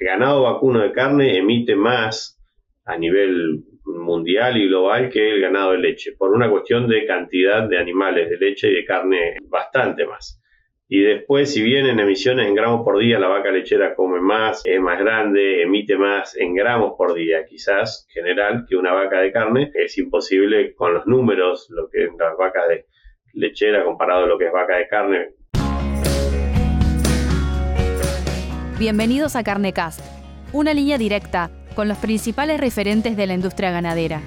ganado 0.00 0.42
vacuno 0.42 0.80
de 0.80 0.92
carne 0.92 1.36
emite 1.36 1.76
más 1.76 2.38
a 2.84 2.96
nivel 2.96 3.62
mundial 3.84 4.56
y 4.56 4.68
global 4.68 5.10
que 5.10 5.30
el 5.30 5.40
ganado 5.40 5.72
de 5.72 5.78
leche, 5.78 6.12
por 6.16 6.32
una 6.32 6.50
cuestión 6.50 6.88
de 6.88 7.06
cantidad 7.06 7.68
de 7.68 7.78
animales 7.78 8.30
de 8.30 8.38
leche 8.38 8.70
y 8.70 8.74
de 8.74 8.84
carne 8.84 9.36
bastante 9.48 10.06
más. 10.06 10.40
Y 10.88 11.02
después, 11.02 11.54
si 11.54 11.62
bien 11.62 11.86
en 11.86 12.00
emisiones 12.00 12.48
en 12.48 12.54
gramos 12.56 12.84
por 12.84 12.98
día 12.98 13.20
la 13.20 13.28
vaca 13.28 13.52
lechera 13.52 13.94
come 13.94 14.20
más, 14.20 14.62
es 14.64 14.80
más 14.80 14.98
grande, 14.98 15.62
emite 15.62 15.96
más 15.96 16.36
en 16.36 16.54
gramos 16.54 16.94
por 16.98 17.14
día, 17.14 17.44
quizás 17.44 18.08
general, 18.12 18.66
que 18.68 18.74
una 18.74 18.92
vaca 18.92 19.20
de 19.20 19.30
carne, 19.30 19.70
es 19.74 19.96
imposible 19.98 20.74
con 20.74 20.94
los 20.94 21.06
números, 21.06 21.68
lo 21.70 21.88
que 21.88 22.08
las 22.18 22.36
vacas 22.36 22.66
de 22.68 22.86
lechera 23.34 23.84
comparado 23.84 24.24
a 24.24 24.26
lo 24.26 24.36
que 24.36 24.46
es 24.46 24.52
vaca 24.52 24.78
de 24.78 24.88
carne. 24.88 25.28
Bienvenidos 28.80 29.36
a 29.36 29.42
Carnecast, 29.42 30.00
una 30.54 30.72
línea 30.72 30.96
directa 30.96 31.50
con 31.74 31.86
los 31.86 31.98
principales 31.98 32.58
referentes 32.58 33.14
de 33.14 33.26
la 33.26 33.34
industria 33.34 33.70
ganadera. 33.70 34.22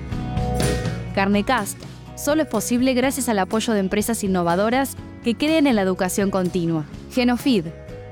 Carnecast 1.16 1.75
solo 2.16 2.44
es 2.44 2.48
posible 2.48 2.94
gracias 2.94 3.30
al 3.30 3.39
apoyo 3.39 3.73
de 3.73 3.80
empresas 3.80 4.23
innovadoras 4.23 4.95
que 5.23 5.34
creen 5.34 5.66
en 5.66 5.75
la 5.75 5.81
educación 5.81 6.30
continua. 6.30 6.85
Genofeed, 7.11 7.66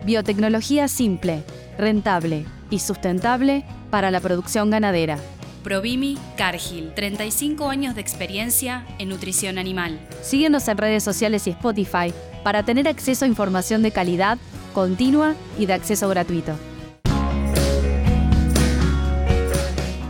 biotecnología 0.04 0.88
simple, 0.88 1.44
rentable 1.78 2.48
y 2.72 2.80
sustentable 2.80 3.64
para 3.92 4.10
la 4.10 4.20
producción 4.20 4.72
ganadera. 4.72 5.20
Provimi 5.64 6.18
Cargill, 6.38 6.94
35 6.94 7.70
años 7.70 7.96
de 7.96 8.02
experiencia 8.02 8.86
en 9.00 9.10
nutrición 9.10 9.58
animal. 9.58 10.00
Síguenos 10.22 10.68
en 10.68 10.78
redes 10.78 11.04
sociales 11.04 11.48
y 11.48 11.52
Spotify 11.52 12.14
para 12.44 12.64
tener 12.64 12.88
acceso 12.88 13.26
a 13.26 13.28
información 13.28 13.84
de 13.84 13.92
calidad, 13.92 14.38
continua 14.74 15.36
y 15.58 15.66
de 15.66 15.74
acceso 15.74 16.10
gratuito. 16.10 16.54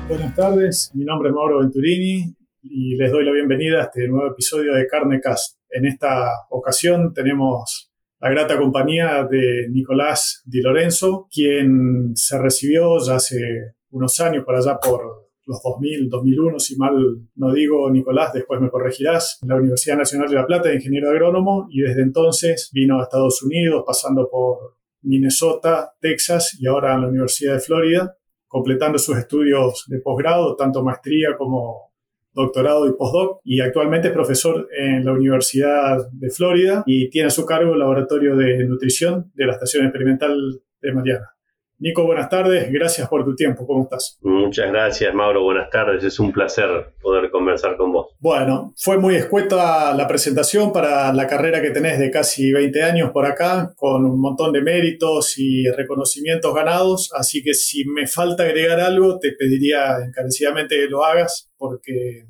Buenas 0.08 0.36
tardes, 0.36 0.92
mi 0.94 1.06
nombre 1.06 1.30
es 1.30 1.36
Mauro 1.36 1.60
Venturini 1.60 2.36
y 2.64 2.96
les 2.96 3.12
doy 3.12 3.26
la 3.26 3.32
bienvenida 3.32 3.80
a 3.80 3.84
este 3.84 4.08
nuevo 4.08 4.32
episodio 4.32 4.74
de 4.74 4.88
Carne 4.88 5.20
Cast. 5.22 5.58
En 5.70 5.86
esta 5.86 6.32
ocasión 6.50 7.14
tenemos 7.14 7.92
la 8.20 8.30
grata 8.30 8.58
compañía 8.58 9.28
de 9.30 9.68
Nicolás 9.72 10.44
Di 10.46 10.62
Lorenzo, 10.62 11.28
quien 11.34 12.12
se 12.16 12.38
recibió 12.38 13.00
ya 13.00 13.16
hace 13.16 13.74
unos 13.90 14.20
años, 14.20 14.44
por 14.46 14.56
allá 14.56 14.78
por 14.80 15.31
los 15.46 15.62
2000, 15.64 16.10
2001, 16.10 16.60
si 16.60 16.76
mal 16.78 16.94
no 17.36 17.54
digo, 17.54 17.90
Nicolás, 17.90 18.34
después 18.34 18.62
me 18.62 18.70
corregirás, 18.70 19.40
en 19.42 19.50
la 19.50 19.56
Universidad 19.56 19.98
Nacional 19.98 20.30
de 20.30 20.36
La 20.36 20.46
Plata 20.46 20.70
de 20.70 20.76
ingeniero 20.76 21.10
agrónomo 21.10 21.68
y 21.70 21.82
desde 21.82 22.04
entonces 22.04 22.70
vino 22.74 23.00
a 23.00 23.04
Estados 23.04 23.42
Unidos, 23.44 23.84
pasando 23.86 24.30
por 24.30 24.78
Minnesota, 25.02 25.94
Texas 26.00 26.58
y 26.60 26.68
ahora 26.68 26.94
en 26.94 27.02
la 27.02 27.08
Universidad 27.08 27.54
de 27.56 27.60
Florida, 27.60 28.18
completando 28.48 28.98
sus 28.98 29.18
estudios 29.18 29.86
de 29.88 30.00
posgrado, 30.00 30.56
tanto 30.56 30.84
maestría 30.84 31.36
como 31.38 31.92
doctorado 32.34 32.88
y 32.88 32.94
postdoc, 32.94 33.42
y 33.44 33.60
actualmente 33.60 34.08
es 34.08 34.14
profesor 34.14 34.68
en 34.78 35.04
la 35.04 35.12
Universidad 35.12 35.98
de 36.12 36.30
Florida 36.30 36.84
y 36.86 37.10
tiene 37.10 37.28
a 37.28 37.32
su 37.32 37.46
cargo 37.46 37.74
el 37.74 37.80
laboratorio 37.80 38.36
de 38.36 38.66
nutrición 38.66 39.32
de 39.34 39.46
la 39.46 39.54
Estación 39.54 39.86
Experimental 39.86 40.62
de 40.82 40.94
Mariana. 40.94 41.36
Nico, 41.84 42.06
buenas 42.06 42.30
tardes, 42.30 42.72
gracias 42.72 43.10
por 43.10 43.26
tu 43.26 43.34
tiempo, 43.34 43.66
¿cómo 43.66 43.86
estás? 43.86 44.20
Muchas 44.22 44.68
gracias, 44.68 45.16
Mauro, 45.16 45.42
buenas 45.42 45.68
tardes, 45.72 46.04
es 46.04 46.20
un 46.20 46.32
placer 46.32 46.94
poder 47.02 47.32
conversar 47.32 47.76
con 47.76 47.92
vos. 47.92 48.10
Bueno, 48.20 48.72
fue 48.78 49.00
muy 49.00 49.16
escueta 49.16 49.92
la 49.96 50.08
presentación 50.08 50.72
para 50.72 51.12
la 51.12 51.26
carrera 51.26 51.60
que 51.60 51.72
tenés 51.72 51.98
de 51.98 52.12
casi 52.12 52.52
20 52.52 52.84
años 52.84 53.10
por 53.10 53.26
acá, 53.26 53.74
con 53.76 54.06
un 54.06 54.22
montón 54.22 54.54
de 54.54 54.62
méritos 54.62 55.40
y 55.40 55.72
reconocimientos 55.72 56.54
ganados, 56.54 57.10
así 57.18 57.42
que 57.42 57.56
si 57.56 57.84
me 57.86 58.06
falta 58.06 58.44
agregar 58.44 58.80
algo, 58.80 59.18
te 59.18 59.32
pediría 59.32 60.06
encarecidamente 60.06 60.76
que 60.76 60.88
lo 60.88 61.04
hagas, 61.04 61.50
porque 61.58 62.28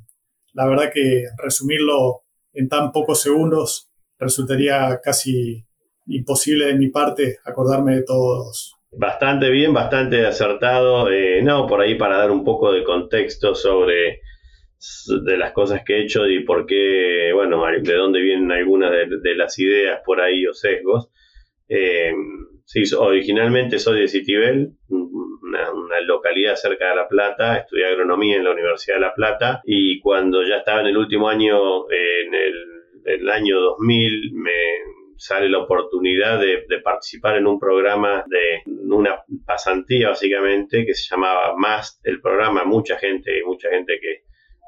la 0.53 0.65
verdad 0.65 0.91
que 0.93 1.25
resumirlo 1.43 2.21
en 2.53 2.69
tan 2.69 2.93
pocos 2.93 3.21
segundos 3.21 3.89
resultaría 4.17 5.01
casi 5.03 5.65
imposible 6.05 6.67
de 6.67 6.75
mi 6.75 6.87
parte 6.87 7.39
acordarme 7.43 7.95
de 7.95 8.03
todos 8.03 8.77
Bastante 8.93 9.49
bien, 9.49 9.73
bastante 9.73 10.25
acertado. 10.25 11.09
Eh, 11.09 11.41
no, 11.41 11.65
por 11.65 11.81
ahí 11.81 11.95
para 11.95 12.17
dar 12.17 12.31
un 12.31 12.43
poco 12.43 12.71
de 12.73 12.83
contexto 12.83 13.55
sobre 13.55 14.21
de 15.23 15.37
las 15.37 15.53
cosas 15.53 15.83
que 15.85 15.93
he 15.95 16.03
hecho 16.03 16.27
y 16.27 16.43
por 16.43 16.65
qué, 16.65 17.31
bueno, 17.33 17.63
de 17.65 17.93
dónde 17.93 18.19
vienen 18.19 18.51
algunas 18.51 18.91
de, 18.91 19.35
las 19.35 19.57
ideas 19.59 20.01
por 20.03 20.19
ahí 20.19 20.45
o 20.45 20.53
sesgos. 20.53 21.09
Eh, 21.69 22.11
sí, 22.65 22.83
originalmente 22.97 23.79
soy 23.79 24.01
de 24.01 24.07
Citibel, 24.07 24.71
una, 24.89 26.01
localidad 26.01 26.55
cerca 26.55 26.89
de 26.89 26.95
La 26.95 27.07
Plata, 27.07 27.57
estudié 27.57 27.85
agronomía 27.85 28.37
en 28.37 28.43
la 28.43 28.51
Universidad 28.51 28.95
de 28.95 29.01
La 29.01 29.13
Plata 29.13 29.61
y 29.63 29.99
cuando 29.99 30.43
ya 30.43 30.57
estaba 30.57 30.81
en 30.81 30.87
el 30.87 30.97
último 30.97 31.29
año, 31.29 31.89
en 31.89 32.33
el, 32.33 32.53
el 33.05 33.29
año 33.29 33.59
2000, 33.59 34.33
me 34.33 34.51
sale 35.21 35.47
la 35.49 35.59
oportunidad 35.59 36.39
de, 36.39 36.65
participar 36.83 37.37
en 37.37 37.45
un 37.45 37.59
programa 37.59 38.25
de 38.27 38.63
una 38.65 39.23
pasantía 39.45 40.09
básicamente 40.09 40.83
que 40.83 40.95
se 40.95 41.13
llamaba 41.13 41.55
MAST, 41.55 42.03
el 42.07 42.19
programa, 42.19 42.63
mucha 42.63 42.97
gente, 42.97 43.43
mucha 43.45 43.69
gente 43.69 43.99
que, 44.01 44.23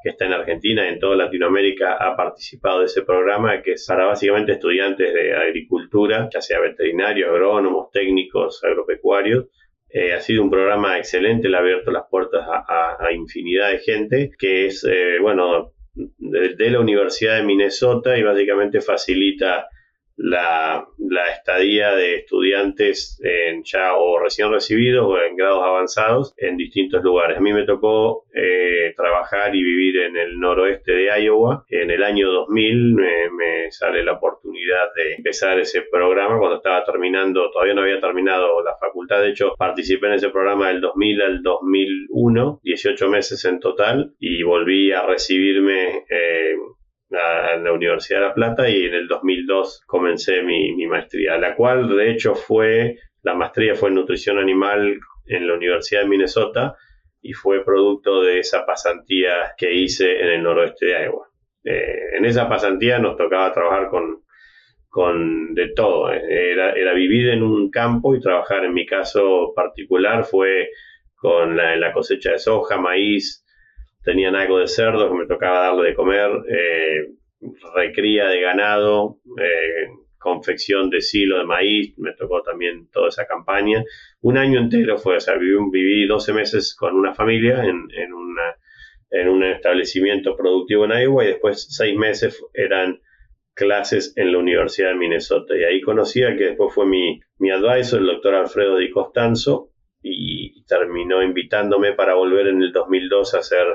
está 0.07 0.25
en 0.25 0.33
Argentina 0.33 0.87
en 0.87 0.99
toda 0.99 1.15
Latinoamérica 1.15 1.93
ha 1.93 2.15
participado 2.17 2.81
de 2.81 2.87
ese 2.87 3.03
programa 3.03 3.61
que 3.61 3.71
es 3.71 3.85
para 3.87 4.05
básicamente 4.05 4.51
estudiantes 4.51 5.13
de 5.13 5.33
agricultura, 5.33 6.29
ya 6.31 6.41
sea 6.41 6.59
veterinarios, 6.59 7.29
agrónomos, 7.29 7.89
técnicos, 7.89 8.61
agropecuarios. 8.65 9.45
Eh, 9.89 10.11
ha 10.11 10.19
sido 10.19 10.43
un 10.43 10.51
programa 10.51 10.97
excelente, 10.97 11.47
le 11.47 11.55
ha 11.55 11.61
abierto 11.61 11.89
las 11.89 12.03
puertas 12.11 12.45
a, 12.45 13.11
infinidad 13.13 13.71
de 13.71 13.79
gente, 13.79 14.31
que 14.37 14.65
es, 14.65 14.83
eh, 14.83 15.19
bueno, 15.21 15.71
de, 15.95 16.69
la 16.69 16.81
Universidad 16.81 17.37
de 17.37 17.43
Minnesota 17.43 18.17
y 18.17 18.23
básicamente 18.23 18.81
facilita 18.81 19.69
la, 20.17 20.87
estadía 21.37 21.91
de 21.95 22.15
estudiantes 22.15 23.19
en 23.23 23.63
ya 23.63 23.95
o 23.95 24.19
recién 24.19 24.51
recibidos 24.51 25.05
o 25.05 25.21
en 25.21 25.35
grados 25.35 25.63
avanzados 25.63 26.33
en 26.37 26.57
distintos 26.57 27.03
lugares. 27.03 27.37
A 27.37 27.41
mí 27.41 27.53
me 27.53 27.65
tocó 27.65 28.25
eh, 28.33 28.93
trabajar 28.95 29.55
y 29.55 29.63
vivir 29.63 29.97
en 29.97 30.17
el 30.17 30.39
noroeste 30.39 30.91
de 30.93 31.23
Iowa. 31.23 31.65
En 31.69 31.91
el 31.91 32.03
año 32.03 32.31
2000 32.31 32.93
me, 32.93 33.29
me, 33.31 33.71
sale 33.71 34.03
la 34.03 34.13
oportunidad 34.13 34.93
de 34.95 35.15
empezar 35.15 35.59
ese 35.59 35.81
programa 35.83 36.37
cuando 36.37 36.57
estaba 36.57 36.83
terminando, 36.85 37.51
todavía 37.51 37.73
no 37.73 37.81
había 37.81 37.99
terminado 37.99 38.63
la 38.63 38.75
facultad. 38.77 39.21
De 39.21 39.29
hecho, 39.29 39.53
participé 39.57 40.07
en 40.07 40.13
ese 40.13 40.29
programa 40.29 40.69
del 40.69 40.81
2000 40.81 41.21
al 41.21 41.43
2001, 41.43 42.59
18 42.63 43.09
meses 43.09 43.45
en 43.45 43.59
total, 43.59 44.13
y 44.19 44.43
volví 44.43 44.91
a 44.91 45.05
recibirme. 45.05 46.05
Eh, 46.09 46.55
en 47.53 47.63
la 47.63 47.71
Universidad 47.71 48.19
de 48.19 48.27
La 48.27 48.33
Plata 48.33 48.69
y 48.69 48.85
en 48.85 48.93
el 48.93 49.07
2002 49.07 49.83
comencé 49.85 50.41
mi, 50.43 50.85
maestría, 50.87 51.37
la 51.37 51.55
cual 51.55 51.87
de 51.95 52.11
hecho 52.11 52.35
fue, 52.35 52.97
la 53.21 53.33
maestría 53.33 53.75
fue 53.75 53.89
en 53.89 53.95
nutrición 53.95 54.37
animal 54.37 54.99
en 55.25 55.47
la 55.47 55.53
Universidad 55.53 56.01
de 56.01 56.07
Minnesota 56.07 56.75
y 57.21 57.33
fue 57.33 57.63
producto 57.63 58.21
de 58.21 58.39
esa 58.39 58.65
pasantía 58.65 59.53
que 59.57 59.73
hice 59.73 60.19
en 60.21 60.29
el 60.29 60.43
noroeste 60.43 60.87
de 60.87 61.03
Iowa. 61.05 61.27
Eh, 61.63 62.17
en 62.17 62.25
esa 62.25 62.49
pasantía 62.49 62.99
nos 62.99 63.15
tocaba 63.15 63.53
trabajar 63.53 63.89
con, 63.89 64.23
con 64.89 65.53
de 65.53 65.69
todo, 65.73 66.11
era, 66.11 66.73
era, 66.73 66.93
vivir 66.93 67.29
en 67.29 67.41
un 67.41 67.71
campo 67.71 68.13
y 68.15 68.19
trabajar, 68.19 68.65
en 68.65 68.73
mi 68.73 68.85
caso 68.85 69.53
particular 69.55 70.25
fue 70.25 70.69
con 71.15 71.55
la 71.55 71.93
cosecha 71.93 72.31
de 72.31 72.39
soja, 72.39 72.77
maíz, 72.77 73.42
tenían 74.03 74.35
algo 74.35 74.59
de 74.59 74.67
cerdo 74.67 75.09
que 75.09 75.17
me 75.17 75.25
tocaba 75.25 75.67
darle 75.67 75.89
de 75.89 75.95
comer, 75.95 76.29
eh, 76.49 77.07
recría 77.75 78.27
de 78.27 78.41
ganado, 78.41 79.19
eh, 79.39 79.87
confección 80.17 80.89
de 80.89 81.01
silo 81.01 81.37
de 81.37 81.45
maíz, 81.45 81.97
me 81.97 82.13
tocó 82.13 82.41
también 82.41 82.89
toda 82.91 83.09
esa 83.09 83.25
campaña. 83.25 83.83
Un 84.21 84.37
año 84.37 84.59
entero 84.59 84.97
fue, 84.97 85.17
o 85.17 85.19
sea, 85.19 85.35
viví, 85.35 85.57
viví 85.71 86.07
12 86.07 86.33
meses 86.33 86.75
con 86.75 86.95
una 86.95 87.13
familia 87.13 87.63
en, 87.63 87.87
en, 87.91 88.13
una, 88.13 88.55
en 89.11 89.27
un 89.27 89.43
establecimiento 89.43 90.35
productivo 90.37 90.85
en 90.85 90.91
Iowa 90.91 91.25
y 91.25 91.27
después 91.27 91.67
seis 91.69 91.97
meses 91.97 92.41
eran 92.53 93.01
clases 93.53 94.13
en 94.15 94.31
la 94.31 94.37
Universidad 94.37 94.89
de 94.89 94.95
Minnesota. 94.95 95.57
Y 95.57 95.63
ahí 95.63 95.81
conocí 95.81 96.23
a 96.23 96.37
que 96.37 96.45
después 96.45 96.73
fue 96.73 96.85
mi, 96.85 97.19
mi 97.39 97.51
advisor, 97.51 97.99
el 97.99 98.07
doctor 98.07 98.35
Alfredo 98.35 98.77
Di 98.77 98.89
Costanzo, 98.89 99.69
y 100.01 100.63
terminó 100.65 101.23
invitándome 101.23 101.93
para 101.93 102.15
volver 102.15 102.47
en 102.47 102.61
el 102.61 102.73
2002 102.73 103.35
a 103.35 103.39
hacer 103.39 103.65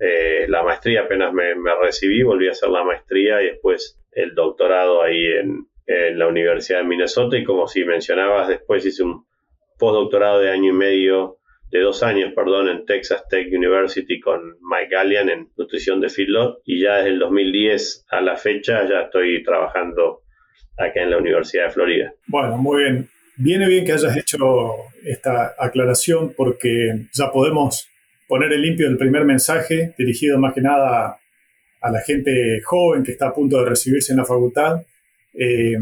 eh, 0.00 0.46
la 0.48 0.62
maestría 0.62 1.02
apenas 1.02 1.32
me, 1.32 1.54
recibí, 1.80 2.22
volví 2.22 2.48
a 2.48 2.52
hacer 2.52 2.70
la 2.70 2.82
maestría 2.82 3.42
y 3.42 3.46
después 3.46 4.00
el 4.12 4.34
doctorado 4.34 5.02
ahí 5.02 5.26
en, 5.26 5.66
la 6.14 6.28
Universidad 6.28 6.78
de 6.78 6.84
Minnesota 6.84 7.36
y 7.36 7.42
como 7.42 7.66
si 7.66 7.84
mencionabas, 7.84 8.46
después 8.46 8.86
hice 8.86 9.02
un 9.02 9.26
postdoctorado 9.76 10.38
de 10.38 10.48
año 10.48 10.68
y 10.68 10.76
medio, 10.76 11.38
de 11.72 11.80
dos 11.80 12.04
años, 12.04 12.32
perdón, 12.32 12.68
en 12.68 12.86
Texas 12.86 13.24
Tech 13.28 13.48
University 13.52 14.20
con 14.20 14.56
Mike 14.60 14.94
Gallian 14.94 15.28
en 15.30 15.48
nutrición 15.56 16.00
de 16.00 16.08
feedlot 16.08 16.60
y 16.64 16.80
ya 16.80 16.98
desde 16.98 17.10
el 17.10 17.18
2010 17.18 18.06
a 18.08 18.20
la 18.20 18.36
fecha 18.36 18.88
ya 18.88 19.00
estoy 19.00 19.42
trabajando 19.42 20.22
acá 20.78 21.02
en 21.02 21.10
la 21.10 21.18
Universidad 21.18 21.64
de 21.64 21.70
Florida. 21.70 22.14
Bueno, 22.28 22.56
muy 22.56 22.84
bien. 22.84 23.08
Viene 23.36 23.66
bien 23.66 23.84
que 23.84 23.92
hayas 23.92 24.16
hecho 24.16 24.38
esta 25.04 25.54
aclaración 25.58 26.34
porque 26.36 27.08
ya 27.12 27.32
podemos 27.32 27.89
poner 28.30 28.52
en 28.52 28.62
limpio 28.62 28.86
el 28.86 28.96
primer 28.96 29.24
mensaje 29.24 29.92
dirigido 29.98 30.38
más 30.38 30.54
que 30.54 30.60
nada 30.60 31.18
a 31.80 31.90
la 31.90 32.00
gente 32.00 32.60
joven 32.64 33.02
que 33.02 33.10
está 33.10 33.26
a 33.26 33.34
punto 33.34 33.58
de 33.58 33.68
recibirse 33.68 34.12
en 34.12 34.18
la 34.18 34.24
facultad. 34.24 34.82
Eh, 35.34 35.76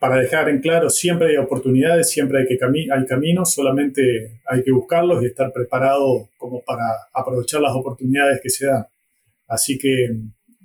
para 0.00 0.16
dejar 0.16 0.48
en 0.48 0.60
claro, 0.60 0.90
siempre 0.90 1.28
hay 1.28 1.36
oportunidades, 1.36 2.10
siempre 2.10 2.40
hay, 2.40 2.46
que 2.48 2.58
hay 2.92 3.06
caminos, 3.06 3.54
solamente 3.54 4.40
hay 4.44 4.64
que 4.64 4.72
buscarlos 4.72 5.22
y 5.22 5.26
estar 5.26 5.52
preparado 5.52 6.30
como 6.36 6.64
para 6.64 6.82
aprovechar 7.14 7.60
las 7.60 7.76
oportunidades 7.76 8.40
que 8.42 8.50
se 8.50 8.66
dan. 8.66 8.84
Así 9.46 9.78
que 9.78 10.06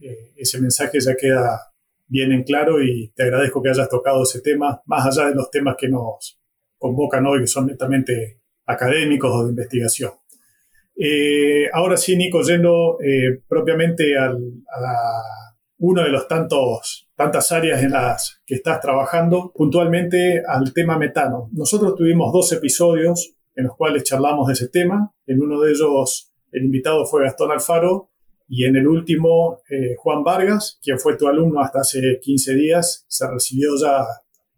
eh, 0.01 0.31
ese 0.35 0.59
mensaje 0.59 0.99
ya 0.99 1.15
queda 1.15 1.61
bien 2.07 2.31
en 2.31 2.41
claro 2.41 2.81
y 2.81 3.11
te 3.15 3.21
agradezco 3.21 3.61
que 3.61 3.69
hayas 3.69 3.87
tocado 3.87 4.23
ese 4.23 4.41
tema, 4.41 4.81
más 4.87 5.05
allá 5.05 5.29
de 5.29 5.35
los 5.35 5.51
temas 5.51 5.75
que 5.79 5.89
nos 5.89 6.39
convocan 6.79 7.23
hoy, 7.27 7.41
que 7.41 7.47
son 7.47 7.67
netamente 7.67 8.39
académicos 8.65 9.31
o 9.31 9.43
de 9.43 9.51
investigación. 9.51 10.13
Eh, 10.97 11.69
ahora 11.71 11.95
sí, 11.95 12.15
Nico, 12.17 12.41
yendo 12.41 12.97
eh, 13.01 13.41
propiamente 13.47 14.17
a 14.17 14.31
uno 15.79 16.03
de 16.03 16.09
los 16.09 16.27
tantos, 16.27 17.07
tantas 17.15 17.51
áreas 17.51 17.83
en 17.83 17.91
las 17.91 18.41
que 18.45 18.55
estás 18.55 18.79
trabajando, 18.79 19.51
puntualmente 19.53 20.41
al 20.47 20.73
tema 20.73 20.97
metano. 20.97 21.49
Nosotros 21.51 21.95
tuvimos 21.95 22.33
dos 22.33 22.51
episodios 22.51 23.35
en 23.55 23.65
los 23.65 23.75
cuales 23.75 24.03
charlamos 24.03 24.47
de 24.47 24.53
ese 24.53 24.69
tema. 24.69 25.11
En 25.25 25.41
uno 25.41 25.61
de 25.61 25.71
ellos 25.71 26.31
el 26.51 26.65
invitado 26.65 27.05
fue 27.05 27.23
Gastón 27.23 27.51
Alfaro 27.51 28.09
y 28.47 28.65
en 28.65 28.77
el 28.77 28.87
último 28.87 29.61
eh, 29.69 29.95
Juan 29.97 30.23
Vargas, 30.23 30.79
quien 30.81 30.99
fue 30.99 31.17
tu 31.17 31.27
alumno 31.27 31.59
hasta 31.61 31.79
hace 31.79 32.19
15 32.21 32.55
días, 32.55 33.05
se 33.07 33.29
recibió 33.29 33.71
ya, 33.79 34.05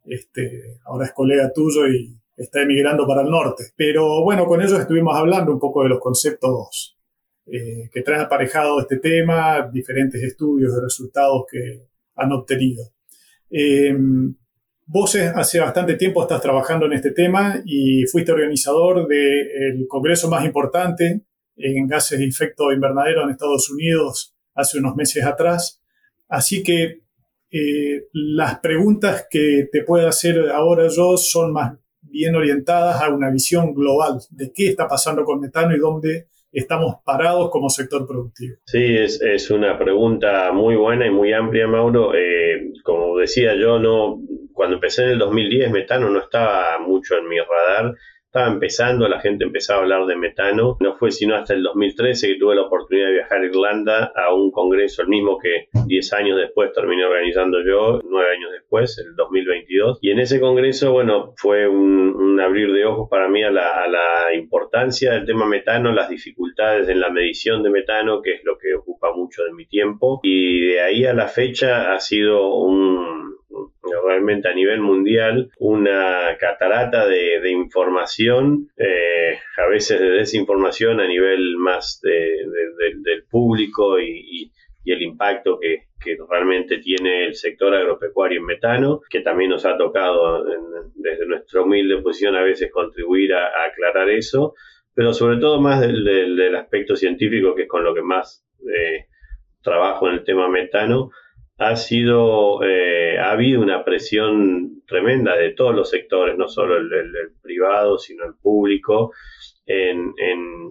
este, 0.05 0.79
ahora 0.85 1.05
es 1.05 1.13
colega 1.13 1.51
tuyo 1.53 1.87
y 1.87 2.18
está 2.39 2.61
emigrando 2.61 3.05
para 3.05 3.21
el 3.21 3.29
norte. 3.29 3.65
Pero 3.75 4.23
bueno, 4.23 4.45
con 4.45 4.61
ellos 4.61 4.79
estuvimos 4.79 5.15
hablando 5.15 5.51
un 5.51 5.59
poco 5.59 5.83
de 5.83 5.89
los 5.89 5.99
conceptos 5.99 6.97
eh, 7.45 7.89
que 7.91 8.01
trae 8.01 8.21
aparejado 8.21 8.79
este 8.79 8.97
tema, 8.97 9.69
diferentes 9.71 10.21
estudios 10.23 10.73
de 10.73 10.81
resultados 10.81 11.43
que 11.51 11.87
han 12.15 12.31
obtenido. 12.31 12.83
Eh, 13.49 13.95
vos 14.85 15.15
hace 15.15 15.59
bastante 15.59 15.95
tiempo 15.95 16.21
estás 16.21 16.41
trabajando 16.41 16.85
en 16.85 16.93
este 16.93 17.11
tema 17.11 17.61
y 17.65 18.05
fuiste 18.05 18.31
organizador 18.31 19.07
del 19.07 19.85
congreso 19.87 20.29
más 20.29 20.45
importante 20.45 21.21
en 21.57 21.87
gases 21.87 22.19
de 22.19 22.25
efecto 22.25 22.71
invernadero 22.71 23.23
en 23.23 23.31
Estados 23.31 23.69
Unidos 23.69 24.33
hace 24.55 24.79
unos 24.79 24.95
meses 24.95 25.25
atrás. 25.25 25.81
Así 26.27 26.63
que 26.63 27.01
eh, 27.51 28.07
las 28.13 28.59
preguntas 28.59 29.27
que 29.29 29.67
te 29.71 29.83
puedo 29.83 30.07
hacer 30.07 30.49
ahora 30.51 30.87
yo 30.87 31.17
son 31.17 31.51
más 31.51 31.77
bien 32.09 32.35
orientadas 32.35 33.01
a 33.01 33.09
una 33.09 33.29
visión 33.31 33.73
global 33.73 34.19
de 34.31 34.51
qué 34.53 34.69
está 34.69 34.87
pasando 34.87 35.23
con 35.23 35.39
metano 35.39 35.75
y 35.75 35.79
dónde 35.79 36.27
estamos 36.51 36.95
parados 37.05 37.49
como 37.51 37.69
sector 37.69 38.07
productivo? 38.07 38.57
Sí, 38.65 38.97
es, 38.97 39.51
una 39.51 39.77
pregunta 39.77 40.51
muy 40.51 40.75
buena 40.75 41.05
y 41.05 41.11
muy 41.11 41.33
amplia, 41.33 41.67
Mauro. 41.67 42.13
Eh, 42.15 42.71
como 42.83 43.17
decía 43.17 43.55
yo, 43.55 43.79
no, 43.79 44.19
cuando 44.53 44.75
empecé 44.75 45.03
en 45.03 45.09
el 45.11 45.19
2010, 45.19 45.71
metano 45.71 46.09
no 46.09 46.19
estaba 46.19 46.79
mucho 46.79 47.17
en 47.17 47.27
mi 47.27 47.37
radar 47.37 47.95
estaba 48.29 48.47
empezando, 48.47 49.07
la 49.07 49.19
gente 49.19 49.43
empezaba 49.43 49.79
a 49.79 49.81
hablar 49.83 50.05
de 50.05 50.15
metano. 50.15 50.77
No 50.79 50.95
fue 50.97 51.11
sino 51.11 51.35
hasta 51.35 51.55
el 51.55 51.63
2013 51.63 52.27
que 52.27 52.39
tuve 52.39 52.55
la 52.55 52.61
oportunidad 52.61 53.07
de 53.07 53.13
viajar 53.13 53.41
a 53.41 53.45
Irlanda 53.45 54.11
a 54.15 54.33
un 54.33 54.51
congreso, 54.51 55.01
el 55.01 55.07
mismo 55.07 55.39
que 55.39 55.67
10 55.87 56.13
años 56.13 56.37
después 56.37 56.71
terminé 56.71 57.05
organizando 57.05 57.57
yo, 57.65 57.99
9 58.03 58.31
años 58.31 58.51
después, 58.51 58.99
el 58.99 59.15
2022. 59.15 59.97
Y 60.01 60.11
en 60.11 60.19
ese 60.19 60.39
congreso, 60.39 60.91
bueno, 60.91 61.33
fue 61.37 61.67
un, 61.67 62.39
abrir 62.39 62.71
de 62.71 62.85
ojos 62.85 63.09
para 63.09 63.27
mí 63.27 63.43
a 63.43 63.49
la, 63.49 63.83
a 63.83 63.87
la 63.87 64.33
importancia 64.35 65.11
del 65.13 65.25
tema 65.25 65.47
metano, 65.47 65.91
las 65.91 66.09
dificultades 66.09 66.87
en 66.87 66.99
la 66.99 67.09
medición 67.09 67.63
de 67.63 67.71
metano, 67.71 68.21
que 68.21 68.33
es 68.35 68.43
lo 68.43 68.57
que 68.59 68.75
ocupa 68.75 69.11
mucho 69.11 69.43
de 69.43 69.53
mi 69.53 69.65
tiempo. 69.65 70.19
Y 70.21 70.67
de 70.67 70.81
ahí 70.81 71.05
a 71.05 71.13
la 71.13 71.27
fecha 71.27 71.93
ha 71.93 71.99
sido 71.99 72.55
un 72.55 72.88
realmente 74.19 74.49
a 74.49 74.53
nivel 74.53 74.81
mundial 74.81 75.49
una 75.59 76.35
catarata 76.37 77.07
de, 77.07 77.49
información, 77.49 78.69
eh, 78.77 79.39
a 79.57 79.67
veces 79.67 79.99
de 79.99 80.09
desinformación 80.09 80.99
a 80.99 81.07
nivel 81.07 81.55
más 81.57 82.01
del 82.01 83.23
público 83.29 83.99
y, 83.99 84.51
el 84.85 85.03
impacto 85.03 85.59
que, 85.59 85.87
realmente 86.27 86.79
tiene 86.79 87.25
el 87.25 87.35
sector 87.35 87.75
agropecuario 87.75 88.39
en 88.39 88.45
metano, 88.45 89.01
que 89.07 89.19
también 89.19 89.51
nos 89.51 89.63
ha 89.65 89.77
tocado 89.77 90.43
desde 90.95 91.27
nuestra 91.27 91.61
humilde 91.61 92.01
posición 92.01 92.35
a 92.35 92.41
veces 92.41 92.71
contribuir 92.71 93.35
a, 93.35 93.65
aclarar 93.65 94.09
eso, 94.09 94.55
pero 94.95 95.13
sobre 95.13 95.37
todo 95.37 95.61
más 95.61 95.81
del, 95.81 96.55
aspecto 96.55 96.95
científico, 96.95 97.53
que 97.53 97.63
es 97.63 97.67
con 97.67 97.83
lo 97.83 97.93
que 97.93 98.01
más 98.01 98.43
eh, 98.75 99.05
trabajo 99.61 100.07
en 100.07 100.15
el 100.15 100.23
tema 100.23 100.49
metano, 100.49 101.11
ha 101.59 101.75
sido, 101.75 102.63
eh, 102.63 103.19
ha 103.19 103.31
habido 103.31 103.61
una 103.61 103.83
presión 103.83 104.81
tremenda 104.87 105.35
de 105.35 105.51
todos 105.51 105.75
los 105.75 105.89
sectores, 105.89 106.37
no 106.37 106.47
solo 106.47 106.77
el, 106.77 106.89
privado, 107.41 107.97
sino 107.97 108.23
el 108.25 108.35
público. 108.41 109.11
En, 109.65 110.13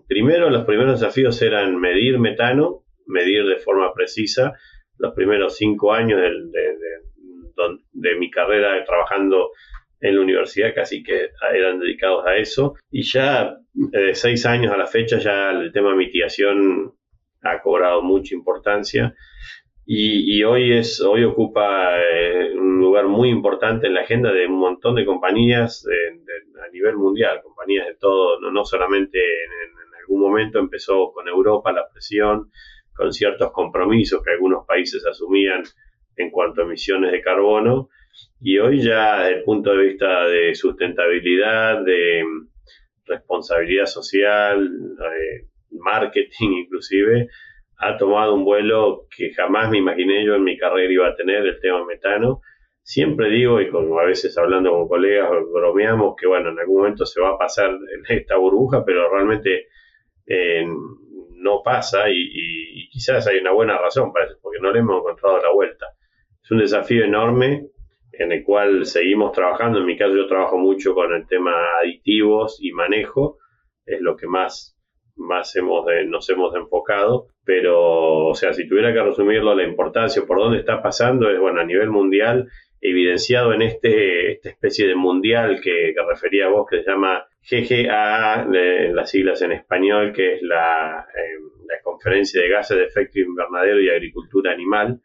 primero, 0.08 0.48
los 0.48 0.64
primeros 0.64 0.98
desafíos 0.98 1.40
eran 1.42 1.78
medir 1.78 2.18
metano, 2.18 2.84
medir 3.06 3.44
de 3.44 3.58
forma 3.58 3.92
precisa. 3.92 4.54
Los 4.96 5.14
primeros 5.14 5.56
cinco 5.56 5.92
años 5.92 6.20
de, 6.22 8.14
mi 8.18 8.30
carrera 8.30 8.82
trabajando 8.84 9.50
en 10.00 10.14
la 10.14 10.22
universidad 10.22 10.74
casi 10.74 11.02
que 11.02 11.28
eran 11.54 11.80
dedicados 11.80 12.24
a 12.26 12.36
eso. 12.36 12.76
Y 12.90 13.02
ya 13.02 13.58
de 13.74 14.14
seis 14.14 14.46
años 14.46 14.72
a 14.72 14.78
la 14.78 14.86
fecha 14.86 15.18
ya 15.18 15.50
el 15.50 15.70
tema 15.70 15.94
mitigación 15.94 16.94
ha 17.42 17.60
cobrado 17.60 18.02
mucha 18.02 18.34
importancia 18.34 19.14
y, 19.90 20.44
hoy, 20.44 20.74
es, 20.74 21.00
hoy 21.00 21.24
ocupa 21.24 21.98
eh, 21.98 22.52
un 22.54 22.78
lugar 22.78 23.06
muy 23.06 23.30
importante 23.30 23.86
en 23.86 23.94
la 23.94 24.02
agenda 24.02 24.30
de 24.30 24.46
un 24.46 24.58
montón 24.58 24.94
de 24.96 25.06
compañías 25.06 25.86
a 25.86 26.70
nivel 26.70 26.98
mundial, 26.98 27.40
compañías 27.42 27.86
de 27.86 27.94
todo, 27.94 28.38
no, 28.38 28.64
solamente 28.66 29.18
en, 29.18 29.94
algún 29.98 30.20
momento 30.20 30.58
empezó 30.58 31.10
con 31.12 31.26
Europa 31.26 31.72
la 31.72 31.88
presión, 31.90 32.50
con 32.94 33.14
ciertos 33.14 33.50
compromisos 33.50 34.22
que 34.22 34.32
algunos 34.32 34.66
países 34.66 35.06
asumían 35.06 35.62
en 36.16 36.30
cuanto 36.30 36.60
a 36.60 36.64
emisiones 36.64 37.10
de 37.10 37.22
carbono, 37.22 37.88
y 38.42 38.58
hoy 38.58 38.82
ya 38.82 39.22
desde 39.22 39.38
el 39.38 39.44
punto 39.44 39.70
de 39.70 39.86
vista 39.86 40.26
de 40.26 40.54
sustentabilidad, 40.54 41.82
de 41.82 42.24
responsabilidad 43.06 43.86
social, 43.86 44.68
de 44.68 45.48
marketing 45.70 46.64
inclusive, 46.64 47.28
ha 47.78 47.96
tomado 47.96 48.34
un 48.34 48.44
vuelo 48.44 49.06
que 49.16 49.32
jamás 49.32 49.70
me 49.70 49.78
imaginé 49.78 50.24
yo 50.24 50.34
en 50.34 50.44
mi 50.44 50.58
carrera 50.58 50.92
iba 50.92 51.08
a 51.08 51.14
tener, 51.14 51.46
el 51.46 51.60
tema 51.60 51.84
metano. 51.84 52.40
Siempre 52.82 53.30
digo, 53.30 53.60
y 53.60 53.70
como 53.70 53.98
a 54.00 54.04
veces 54.04 54.36
hablando 54.36 54.70
con 54.70 54.88
colegas, 54.88 55.30
bromeamos 55.52 56.16
que 56.16 56.26
bueno, 56.26 56.50
en 56.50 56.58
algún 56.58 56.78
momento 56.78 57.06
se 57.06 57.20
va 57.20 57.30
a 57.30 57.38
pasar 57.38 57.70
esta 58.08 58.36
burbuja, 58.36 58.84
pero 58.84 59.10
realmente 59.10 59.68
eh, 60.26 60.66
no 61.36 61.62
pasa 61.62 62.10
y, 62.10 62.88
quizás 62.90 63.26
hay 63.28 63.38
una 63.38 63.52
buena 63.52 63.78
razón 63.78 64.12
para 64.12 64.26
eso, 64.26 64.38
porque 64.42 64.58
no 64.60 64.72
le 64.72 64.80
hemos 64.80 64.98
encontrado 64.98 65.38
la 65.40 65.52
vuelta. 65.52 65.86
Es 66.42 66.50
un 66.50 66.58
desafío 66.58 67.04
enorme 67.04 67.68
en 68.12 68.32
el 68.32 68.42
cual 68.42 68.86
seguimos 68.86 69.32
trabajando. 69.32 69.78
En 69.78 69.86
mi 69.86 69.96
caso 69.96 70.16
yo 70.16 70.26
trabajo 70.26 70.58
mucho 70.58 70.94
con 70.94 71.12
el 71.14 71.28
tema 71.28 71.52
aditivos 71.80 72.58
y 72.60 72.72
manejo, 72.72 73.38
es 73.84 74.00
lo 74.00 74.16
que 74.16 74.26
más 74.26 74.77
más 75.18 75.54
hemos 75.56 75.84
nos 76.06 76.28
hemos 76.30 76.54
enfocado, 76.54 77.26
pero, 77.44 78.26
o 78.28 78.34
sea, 78.34 78.52
si 78.52 78.68
tuviera 78.68 78.92
que 78.92 79.02
resumirlo, 79.02 79.54
la 79.54 79.64
importancia 79.64 80.22
por 80.26 80.38
dónde 80.38 80.58
está 80.58 80.82
pasando 80.82 81.30
es, 81.30 81.38
bueno, 81.38 81.60
a 81.60 81.64
nivel 81.64 81.90
mundial, 81.90 82.48
evidenciado 82.80 83.52
en 83.52 83.62
este, 83.62 84.32
esta 84.32 84.50
especie 84.50 84.86
de 84.86 84.94
mundial 84.94 85.60
que, 85.62 85.94
refería 86.08 86.46
a 86.46 86.50
vos, 86.50 86.66
que 86.70 86.82
se 86.82 86.90
llama 86.90 87.26
GGA, 87.42 88.46
las 88.92 89.10
siglas 89.10 89.42
en 89.42 89.52
español, 89.52 90.12
que 90.12 90.34
es 90.34 90.42
la, 90.42 91.06
em, 91.14 91.50
la 91.66 91.80
Conferencia 91.82 92.40
de 92.40 92.48
Gases 92.48 92.76
de 92.76 92.84
Efecto 92.84 93.18
Invernadero 93.18 93.80
y 93.80 93.90
Agricultura 93.90 94.52
Animal, 94.52 95.00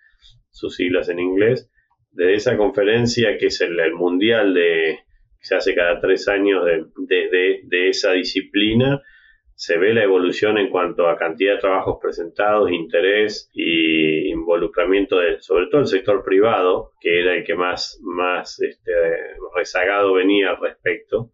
sus 0.51 0.75
siglas 0.75 1.09
en 1.09 1.19
inglés. 1.19 1.69
De 2.11 2.35
esa 2.35 2.57
conferencia, 2.57 3.37
que 3.37 3.47
es 3.47 3.59
el, 3.61 3.93
mundial 3.93 4.53
de, 4.53 4.99
que 5.39 5.47
se 5.47 5.55
hace 5.55 5.73
cada 5.73 5.99
tres 5.99 6.27
años 6.27 6.63
de, 6.63 6.85
de, 7.07 7.61
de 7.63 7.89
esa 7.89 8.11
disciplina, 8.11 9.01
se 9.55 9.77
ve 9.77 9.93
la 9.93 10.03
evolución 10.03 10.57
en 10.57 10.69
cuanto 10.69 11.07
a 11.07 11.17
cantidad 11.17 11.53
de 11.53 11.59
trabajos 11.59 11.97
presentados, 12.01 12.71
interés 12.71 13.49
y 13.53 14.29
involucramiento 14.29 15.17
sobre 15.39 15.67
todo 15.67 15.81
el 15.81 15.87
sector 15.87 16.23
privado, 16.23 16.91
que 16.99 17.21
era 17.21 17.35
el 17.35 17.43
que 17.43 17.55
más, 17.55 17.99
más 18.01 18.59
este, 18.61 18.91
rezagado 19.55 20.13
venía 20.13 20.51
al 20.51 20.61
respecto. 20.61 21.31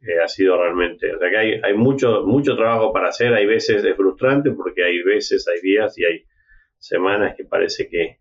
Eh, 0.00 0.20
ha 0.22 0.28
sido 0.28 0.56
realmente, 0.56 1.12
o 1.12 1.18
sea 1.18 1.28
que 1.28 1.36
hay, 1.36 1.60
hay 1.60 1.74
mucho, 1.74 2.22
mucho 2.24 2.56
trabajo 2.56 2.92
para 2.92 3.08
hacer, 3.08 3.34
hay 3.34 3.46
veces 3.46 3.84
es 3.84 3.96
frustrante 3.96 4.52
porque 4.52 4.84
hay 4.84 5.02
veces, 5.02 5.48
hay 5.48 5.60
días 5.60 5.98
y 5.98 6.04
hay 6.04 6.24
semanas 6.78 7.34
que 7.36 7.44
parece 7.44 7.88
que 7.88 8.18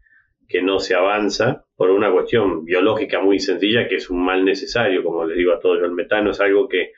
que 0.47 0.61
no 0.61 0.79
se 0.79 0.95
avanza 0.95 1.65
por 1.75 1.89
una 1.91 2.11
cuestión 2.11 2.63
biológica 2.63 3.21
muy 3.21 3.39
sencilla 3.39 3.87
que 3.87 3.95
es 3.95 4.09
un 4.09 4.23
mal 4.23 4.45
necesario, 4.45 5.03
como 5.03 5.25
les 5.25 5.37
digo 5.37 5.53
a 5.53 5.59
todos, 5.59 5.81
el 5.83 5.91
metano 5.91 6.31
es 6.31 6.39
algo 6.39 6.67
que, 6.67 6.93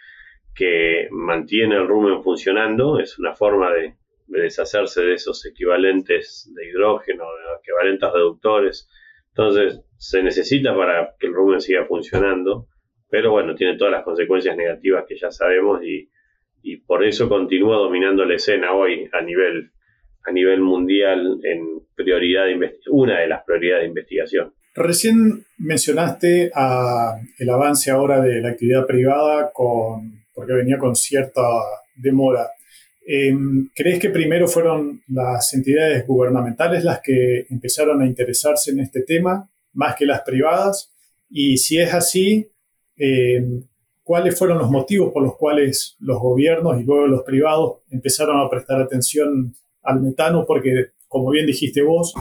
que 0.60 1.08
mantiene 1.12 1.78
el 1.78 1.88
rumen 1.88 2.22
funcionando, 2.22 3.00
es 3.00 3.18
una 3.18 3.34
forma 3.34 3.72
de, 3.72 3.96
deshacerse 4.28 5.02
de 5.02 5.14
esos 5.14 5.44
equivalentes 5.46 6.52
de 6.54 6.68
hidrógeno, 6.68 7.24
de 7.24 7.60
equivalentes 7.64 8.10
reductores, 8.14 8.90
entonces 9.30 9.82
se 9.98 10.22
necesita 10.22 10.76
para 10.76 11.16
que 11.18 11.28
el 11.28 11.34
rumen 11.34 11.62
siga 11.62 11.86
funcionando, 11.86 12.68
pero 13.10 13.32
bueno, 13.32 13.56
tiene 13.56 13.78
todas 13.78 13.94
las 13.94 14.04
consecuencias 14.04 14.58
negativas 14.58 15.06
que 15.08 15.16
ya 15.18 15.32
sabemos 15.32 15.82
y, 15.82 16.10
y 16.62 16.78
por 16.82 17.06
eso 17.06 17.30
continúa 17.30 17.78
dominando 17.78 18.26
la 18.26 18.36
escena 18.36 18.74
hoy 18.74 19.10
a 19.14 19.22
nivel 19.22 19.72
a 20.26 20.32
nivel 20.34 20.60
mundial 20.60 21.40
en 21.44 21.80
prioridad 21.96 22.46
una 22.90 23.22
de 23.22 23.28
las 23.30 23.44
prioridades 23.46 23.84
de 23.84 23.88
investigación. 23.88 24.54
Recién 24.76 25.46
mencionaste 25.58 26.52
el 27.40 27.50
avance 27.50 27.90
ahora 27.90 28.22
de 28.22 28.42
la 28.42 28.50
actividad 28.50 28.86
privada 28.86 29.52
con, 29.54 30.20
porque 30.40 30.54
venía 30.54 30.78
con 30.78 30.96
cierta 30.96 31.42
demora. 31.98 32.50
Em, 33.06 33.70
¿Crees 33.76 34.00
que 34.00 34.10
primero 34.10 34.48
fueron 34.48 35.02
las 35.10 35.54
entidades 35.54 36.08
gubernamentales 36.08 36.86
las 36.86 37.02
que 37.02 37.46
empezaron 37.50 38.02
a 38.02 38.06
interesarse 38.06 38.72
en 38.72 38.80
este 38.80 39.02
tema 39.02 39.50
más 39.74 39.98
que 39.98 40.06
las 40.06 40.22
privadas? 40.22 40.94
Y 41.30 41.58
si 41.58 41.78
es 41.78 41.94
así, 41.94 42.50
em, 42.96 43.68
¿cuáles 44.02 44.40
fueron 44.40 44.60
los 44.60 44.72
motivos 44.72 45.12
por 45.12 45.24
los 45.24 45.36
cuales 45.36 45.98
los 46.00 46.20
gobiernos 46.20 46.80
y 46.80 46.86
luego 46.86 47.06
los 47.08 47.24
privados 47.24 47.80
empezaron 47.92 48.40
a 48.40 48.50
prestar 48.50 48.82
atención 48.82 49.54
al 49.84 50.02
metano 50.02 50.46
porque, 50.48 50.92
como 51.10 51.32
bien 51.32 51.48
dijiste 51.48 51.82
vos, 51.82 52.14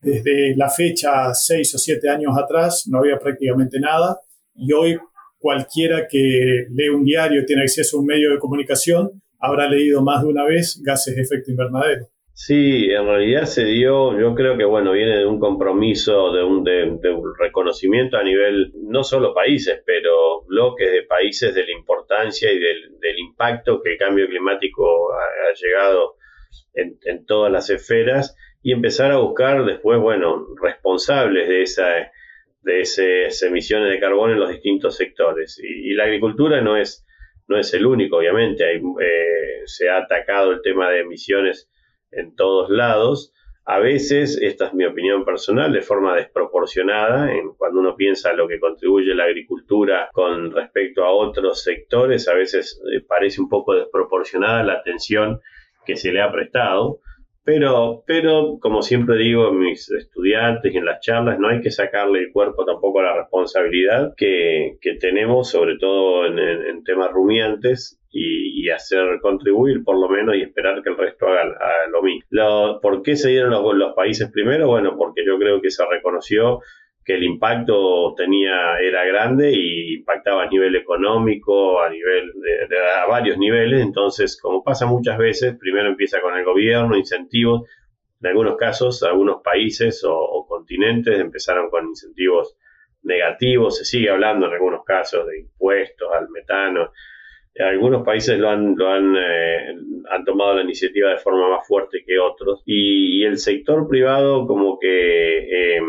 desde 0.00 0.56
la 0.56 0.68
fecha 0.68 1.32
seis 1.32 1.72
o 1.76 1.78
siete 1.78 2.08
años 2.08 2.36
atrás 2.36 2.88
no 2.88 2.98
había 2.98 3.20
prácticamente 3.20 3.78
nada 3.78 4.18
y 4.52 4.72
hoy 4.72 4.98
cualquiera 5.42 6.06
que 6.08 6.66
lee 6.70 6.88
un 6.88 7.04
diario, 7.04 7.44
tiene 7.44 7.62
acceso 7.62 7.96
a 7.96 8.00
un 8.00 8.06
medio 8.06 8.30
de 8.30 8.38
comunicación, 8.38 9.10
habrá 9.40 9.68
leído 9.68 10.00
más 10.02 10.22
de 10.22 10.28
una 10.28 10.44
vez 10.44 10.80
gases 10.82 11.16
de 11.16 11.22
efecto 11.22 11.50
invernadero. 11.50 12.06
Sí, 12.34 12.90
en 12.90 13.04
realidad 13.04 13.44
se 13.44 13.66
dio, 13.66 14.18
yo 14.18 14.34
creo 14.34 14.56
que 14.56 14.64
bueno, 14.64 14.92
viene 14.92 15.18
de 15.18 15.26
un 15.26 15.38
compromiso, 15.38 16.32
de 16.32 16.42
un, 16.42 16.64
de, 16.64 17.10
un 17.10 17.34
reconocimiento 17.38 18.16
a 18.16 18.22
nivel, 18.22 18.72
no 18.84 19.04
solo 19.04 19.34
países, 19.34 19.82
pero 19.84 20.42
bloques 20.46 20.90
de 20.90 21.02
países 21.02 21.54
de 21.54 21.66
la 21.66 21.72
importancia 21.72 22.50
y 22.50 22.58
del, 22.58 23.18
impacto 23.18 23.82
que 23.82 23.92
el 23.92 23.98
cambio 23.98 24.26
climático 24.28 25.12
ha, 25.12 25.18
ha 25.18 25.54
llegado 25.54 26.14
en, 26.74 27.26
todas 27.26 27.52
las 27.52 27.68
esferas 27.70 28.36
y 28.62 28.72
empezar 28.72 29.10
a 29.10 29.18
buscar 29.18 29.64
después, 29.64 30.00
bueno, 30.00 30.46
responsables 30.62 31.48
de, 31.48 31.62
esa, 31.62 32.11
de 32.62 32.80
esas 32.80 33.42
emisiones 33.42 33.90
de 33.90 34.00
carbono 34.00 34.32
en 34.32 34.40
los 34.40 34.50
distintos 34.50 34.96
sectores. 34.96 35.60
Y, 35.62 35.94
la 35.94 36.04
agricultura 36.04 36.60
no 36.60 36.76
es, 36.76 37.04
no 37.48 37.58
es 37.58 37.74
el 37.74 37.86
único, 37.86 38.18
obviamente, 38.18 38.76
eh, 38.76 39.62
se 39.66 39.88
ha 39.90 39.98
atacado 39.98 40.52
el 40.52 40.62
tema 40.62 40.90
de 40.90 41.00
emisiones 41.00 41.68
en 42.10 42.34
todos 42.36 42.70
lados. 42.70 43.32
A 43.64 43.78
veces, 43.78 44.38
esta 44.42 44.66
es 44.66 44.74
mi 44.74 44.84
opinión 44.84 45.24
personal, 45.24 45.72
de 45.72 45.82
forma 45.82 46.16
desproporcionada, 46.16 47.32
en, 47.32 47.54
cuando 47.54 47.80
uno 47.80 47.94
piensa 47.94 48.32
lo 48.32 48.48
que 48.48 48.58
contribuye 48.58 49.14
la 49.14 49.24
agricultura 49.24 50.10
con 50.12 50.52
respecto 50.52 51.04
a 51.04 51.12
otros 51.12 51.62
sectores, 51.62 52.26
a 52.28 52.34
veces 52.34 52.80
eh, 52.92 53.00
parece 53.06 53.40
un 53.40 53.48
poco 53.48 53.74
desproporcionada 53.74 54.64
la 54.64 54.74
atención 54.74 55.40
que 55.84 55.96
se 55.96 56.12
le 56.12 56.20
ha 56.20 56.32
prestado, 56.32 57.00
pero, 57.44 58.04
pero 58.06 58.58
como 58.60 58.82
siempre 58.82 59.16
digo 59.16 59.48
a 59.48 59.52
mis 59.52 59.90
estudiantes 59.90 60.72
y 60.72 60.78
en 60.78 60.84
las 60.84 61.00
charlas, 61.00 61.38
no 61.38 61.48
hay 61.48 61.60
que 61.60 61.70
sacarle 61.70 62.20
el 62.20 62.32
cuerpo 62.32 62.64
tampoco 62.64 63.00
a 63.00 63.04
la 63.04 63.16
responsabilidad 63.16 64.14
que, 64.16 64.78
tenemos, 65.00 65.50
sobre 65.50 65.76
todo 65.78 66.26
en, 66.26 66.84
temas 66.84 67.10
rumiantes, 67.10 67.98
y, 68.10 68.68
hacer 68.70 69.20
contribuir 69.20 69.82
por 69.84 69.98
lo 69.98 70.08
menos 70.08 70.34
y 70.36 70.42
esperar 70.42 70.82
que 70.82 70.90
el 70.90 70.96
resto 70.96 71.26
haga, 71.26 71.58
lo 71.90 72.02
mismo. 72.02 72.80
¿Por 72.80 73.02
qué 73.02 73.16
se 73.16 73.30
dieron 73.30 73.50
los, 73.50 73.74
los 73.74 73.94
países 73.94 74.30
primero? 74.30 74.68
Bueno, 74.68 74.96
porque 74.96 75.24
yo 75.26 75.38
creo 75.38 75.60
que 75.60 75.70
se 75.70 75.84
reconoció 75.84 76.60
que 77.04 77.14
el 77.14 77.24
impacto 77.24 78.14
tenía 78.16 78.78
era 78.78 79.04
grande 79.04 79.52
y 79.52 79.94
impactaba 79.96 80.44
a 80.44 80.48
nivel 80.48 80.76
económico, 80.76 81.80
a 81.80 81.90
nivel 81.90 82.32
de, 82.68 82.76
a 82.78 83.06
varios 83.06 83.38
niveles. 83.38 83.82
Entonces, 83.82 84.40
como 84.40 84.62
pasa 84.62 84.86
muchas 84.86 85.18
veces, 85.18 85.56
primero 85.58 85.88
empieza 85.88 86.20
con 86.20 86.36
el 86.36 86.44
gobierno, 86.44 86.96
incentivos. 86.96 87.68
En 88.20 88.28
algunos 88.28 88.56
casos, 88.56 89.02
algunos 89.02 89.42
países 89.42 90.04
o, 90.06 90.46
continentes 90.48 91.18
empezaron 91.18 91.70
con 91.70 91.88
incentivos 91.88 92.56
negativos. 93.02 93.78
Se 93.78 93.84
sigue 93.84 94.10
hablando 94.10 94.46
en 94.46 94.52
algunos 94.52 94.84
casos 94.84 95.26
de 95.26 95.40
impuestos 95.40 96.08
al 96.12 96.28
metano. 96.30 96.92
Algunos 97.58 98.04
países 98.04 98.38
lo 98.38 98.48
han, 98.48 98.76
lo 98.76 98.88
han, 98.88 99.16
eh, 99.16 99.74
han 100.08 100.24
tomado 100.24 100.54
la 100.54 100.62
iniciativa 100.62 101.10
de 101.10 101.18
forma 101.18 101.50
más 101.50 101.66
fuerte 101.66 102.04
que 102.06 102.20
otros. 102.20 102.62
Y, 102.64 103.24
el 103.24 103.38
sector 103.38 103.88
privado 103.88 104.46
como 104.46 104.78
que... 104.78 105.78
Eh, 105.78 105.80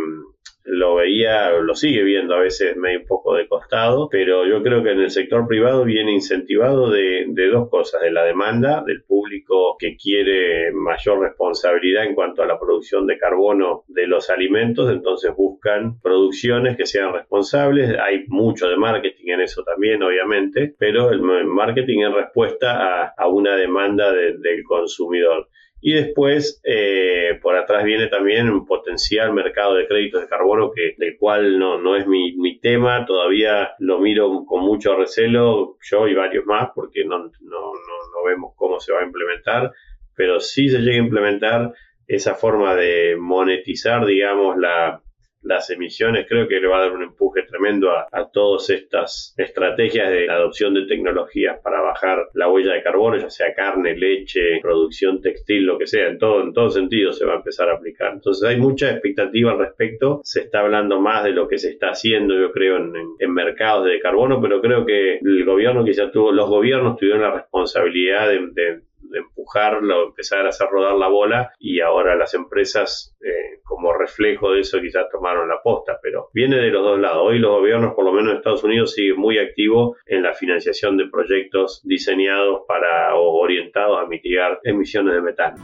lo 0.65 0.96
veía, 0.96 1.51
lo 1.51 1.75
sigue 1.75 2.03
viendo 2.03 2.36
a 2.36 2.39
veces 2.39 2.77
medio 2.77 3.01
un 3.01 3.05
poco 3.05 3.36
de 3.36 3.48
costado, 3.48 4.08
pero 4.10 4.48
yo 4.48 4.63
creo 4.63 4.82
que 4.82 4.91
en 4.91 5.01
el 5.01 5.12
sector 5.12 5.46
privado 5.48 5.84
viene 5.84 6.13
incentivado 6.13 6.89
de, 6.89 7.25
dos 7.51 7.70
cosas, 7.70 8.01
de 8.01 8.12
la 8.12 8.24
demanda 8.24 8.84
del 8.86 9.03
público 9.03 9.75
que 9.77 9.98
quiere 9.98 10.72
mayor 10.72 11.20
responsabilidad 11.20 12.05
en 12.05 12.15
cuanto 12.15 12.43
a 12.43 12.48
la 12.48 12.60
producción 12.60 13.05
de 13.08 13.17
carbono 13.17 13.84
de 13.88 14.08
los 14.08 14.29
alimentos, 14.29 14.89
entonces 14.89 15.36
buscan 15.36 16.00
producciones 16.01 16.77
que 16.77 16.86
sean 16.86 17.13
responsables, 17.13 17.98
hay 18.00 18.24
mucho 18.27 18.70
de 18.70 18.77
marketing 18.77 19.32
en 19.32 19.41
eso 19.41 19.63
también, 19.63 20.01
obviamente, 20.01 20.74
pero 20.79 21.12
el 21.12 21.22
marketing 21.22 22.00
en 22.00 22.15
respuesta 22.15 23.13
a, 23.17 23.27
una 23.27 23.55
demanda 23.55 24.12
del 24.12 24.63
consumidor. 24.67 25.50
Y 25.85 25.91
después, 25.91 26.61
eh, 26.63 27.37
por 27.41 27.57
atrás 27.57 27.83
viene 27.83 28.07
también 28.07 28.49
un 28.49 28.65
potencial 28.65 29.33
mercado 29.33 29.75
de 29.75 29.85
créditos 29.85 30.21
de 30.21 30.29
carbono, 30.29 30.71
que, 30.71 30.95
del 30.97 31.17
cual 31.17 31.59
no, 31.59 31.77
no 31.77 31.97
es 31.97 32.07
mi, 32.07 32.37
mi, 32.37 32.57
tema, 32.57 33.05
todavía 33.05 33.73
lo 33.79 33.99
miro 33.99 34.45
con 34.45 34.63
mucho 34.63 34.95
recelo, 34.95 35.75
yo 35.81 36.07
y 36.07 36.13
varios 36.13 36.45
más, 36.45 36.69
porque 36.73 37.03
no, 37.03 37.19
no, 37.19 37.29
no, 37.41 37.73
no 37.73 38.23
vemos 38.25 38.53
cómo 38.55 38.79
se 38.79 38.93
va 38.93 39.01
a 39.01 39.05
implementar, 39.05 39.73
pero 40.15 40.39
si 40.39 40.69
se 40.69 40.79
llega 40.79 40.95
a 40.95 41.05
implementar 41.05 41.73
esa 42.07 42.35
forma 42.35 42.75
de 42.75 43.17
monetizar, 43.19 44.05
digamos, 44.05 44.55
la, 44.57 45.01
las 45.43 45.69
emisiones, 45.69 46.25
creo 46.27 46.47
que 46.47 46.59
le 46.59 46.67
va 46.67 46.77
a 46.77 46.81
dar 46.81 46.93
un 46.93 47.03
empuje 47.03 47.43
tremendo 47.43 47.91
a, 47.91 48.29
todas 48.31 48.69
estas 48.69 49.35
estrategias 49.38 50.09
de 50.09 50.29
adopción 50.29 50.73
de 50.73 50.85
tecnologías 50.85 51.59
para 51.62 51.81
bajar 51.81 52.29
la 52.33 52.50
huella 52.50 52.73
de 52.73 52.81
carbono, 52.81 53.17
ya 53.17 53.29
sea 53.29 53.53
carne, 53.53 53.95
leche, 53.95 54.59
producción 54.62 55.21
textil, 55.21 55.65
lo 55.65 55.77
que 55.77 55.88
sea, 55.88 56.07
en 56.07 56.17
todo, 56.17 56.41
en 56.41 56.53
todo 56.53 56.69
sentido 56.69 57.13
se 57.13 57.25
va 57.25 57.33
a 57.33 57.38
empezar 57.38 57.69
a 57.69 57.73
aplicar. 57.73 58.13
Entonces 58.13 58.47
hay 58.47 58.57
mucha 58.57 58.91
expectativa 58.91 59.51
al 59.51 59.59
respecto, 59.59 60.21
se 60.23 60.41
está 60.41 60.62
hablando 60.62 61.00
más 61.00 61.23
de 61.23 61.31
lo 61.31 61.47
que 61.47 61.57
se 61.57 61.69
está 61.69 61.89
haciendo, 61.89 62.33
yo 62.35 62.51
creo, 62.51 62.77
en, 62.77 63.33
mercados 63.33 63.85
de 63.85 64.00
carbono, 64.00 64.39
pero 64.41 64.62
creo 64.62 64.85
que 64.85 65.17
el 65.17 65.43
gobierno 65.43 65.83
quizá 65.83 66.12
tuvo, 66.12 66.31
los 66.31 66.47
gobiernos 66.47 66.97
tuvieron 66.97 67.21
la 67.21 67.31
responsabilidad 67.31 68.29
de 68.29 68.81
empujarlo, 69.13 70.07
empezar 70.07 70.45
a 70.45 70.50
hacer 70.50 70.67
rodar 70.69 70.95
la 70.95 71.07
bola 71.07 71.51
y 71.60 71.79
ahora 71.81 72.15
las 72.15 72.33
empresas 72.33 73.15
eh, 73.22 73.60
como 73.63 73.93
reflejo 73.93 74.51
de 74.51 74.62
eso 74.62 74.81
quizás 74.81 75.10
tomaron 75.12 75.48
la 75.48 75.62
posta, 75.62 76.00
pero 76.01 76.29
viene 76.33 76.57
de 76.57 76.69
los 76.69 76.83
dos 76.83 77.00
lados. 77.00 77.24
Hoy 77.24 77.39
los 77.39 77.51
gobiernos, 77.51 77.93
por 77.93 78.05
lo 78.05 78.13
menos 78.13 78.31
en 78.31 78.38
Estados 78.38 78.63
Unidos, 78.63 78.93
siguen 78.93 79.17
muy 79.17 79.38
activos 79.38 79.98
en 80.05 80.24
la 80.24 80.33
financiación 80.33 80.98
de 80.98 81.07
proyectos 81.07 81.81
diseñados 81.83 82.62
para 82.67 83.15
o 83.15 83.39
orientados 83.39 84.00
a 84.00 84.07
mitigar 84.07 84.60
emisiones 84.63 85.13
de 85.13 85.22
metano. 85.22 85.57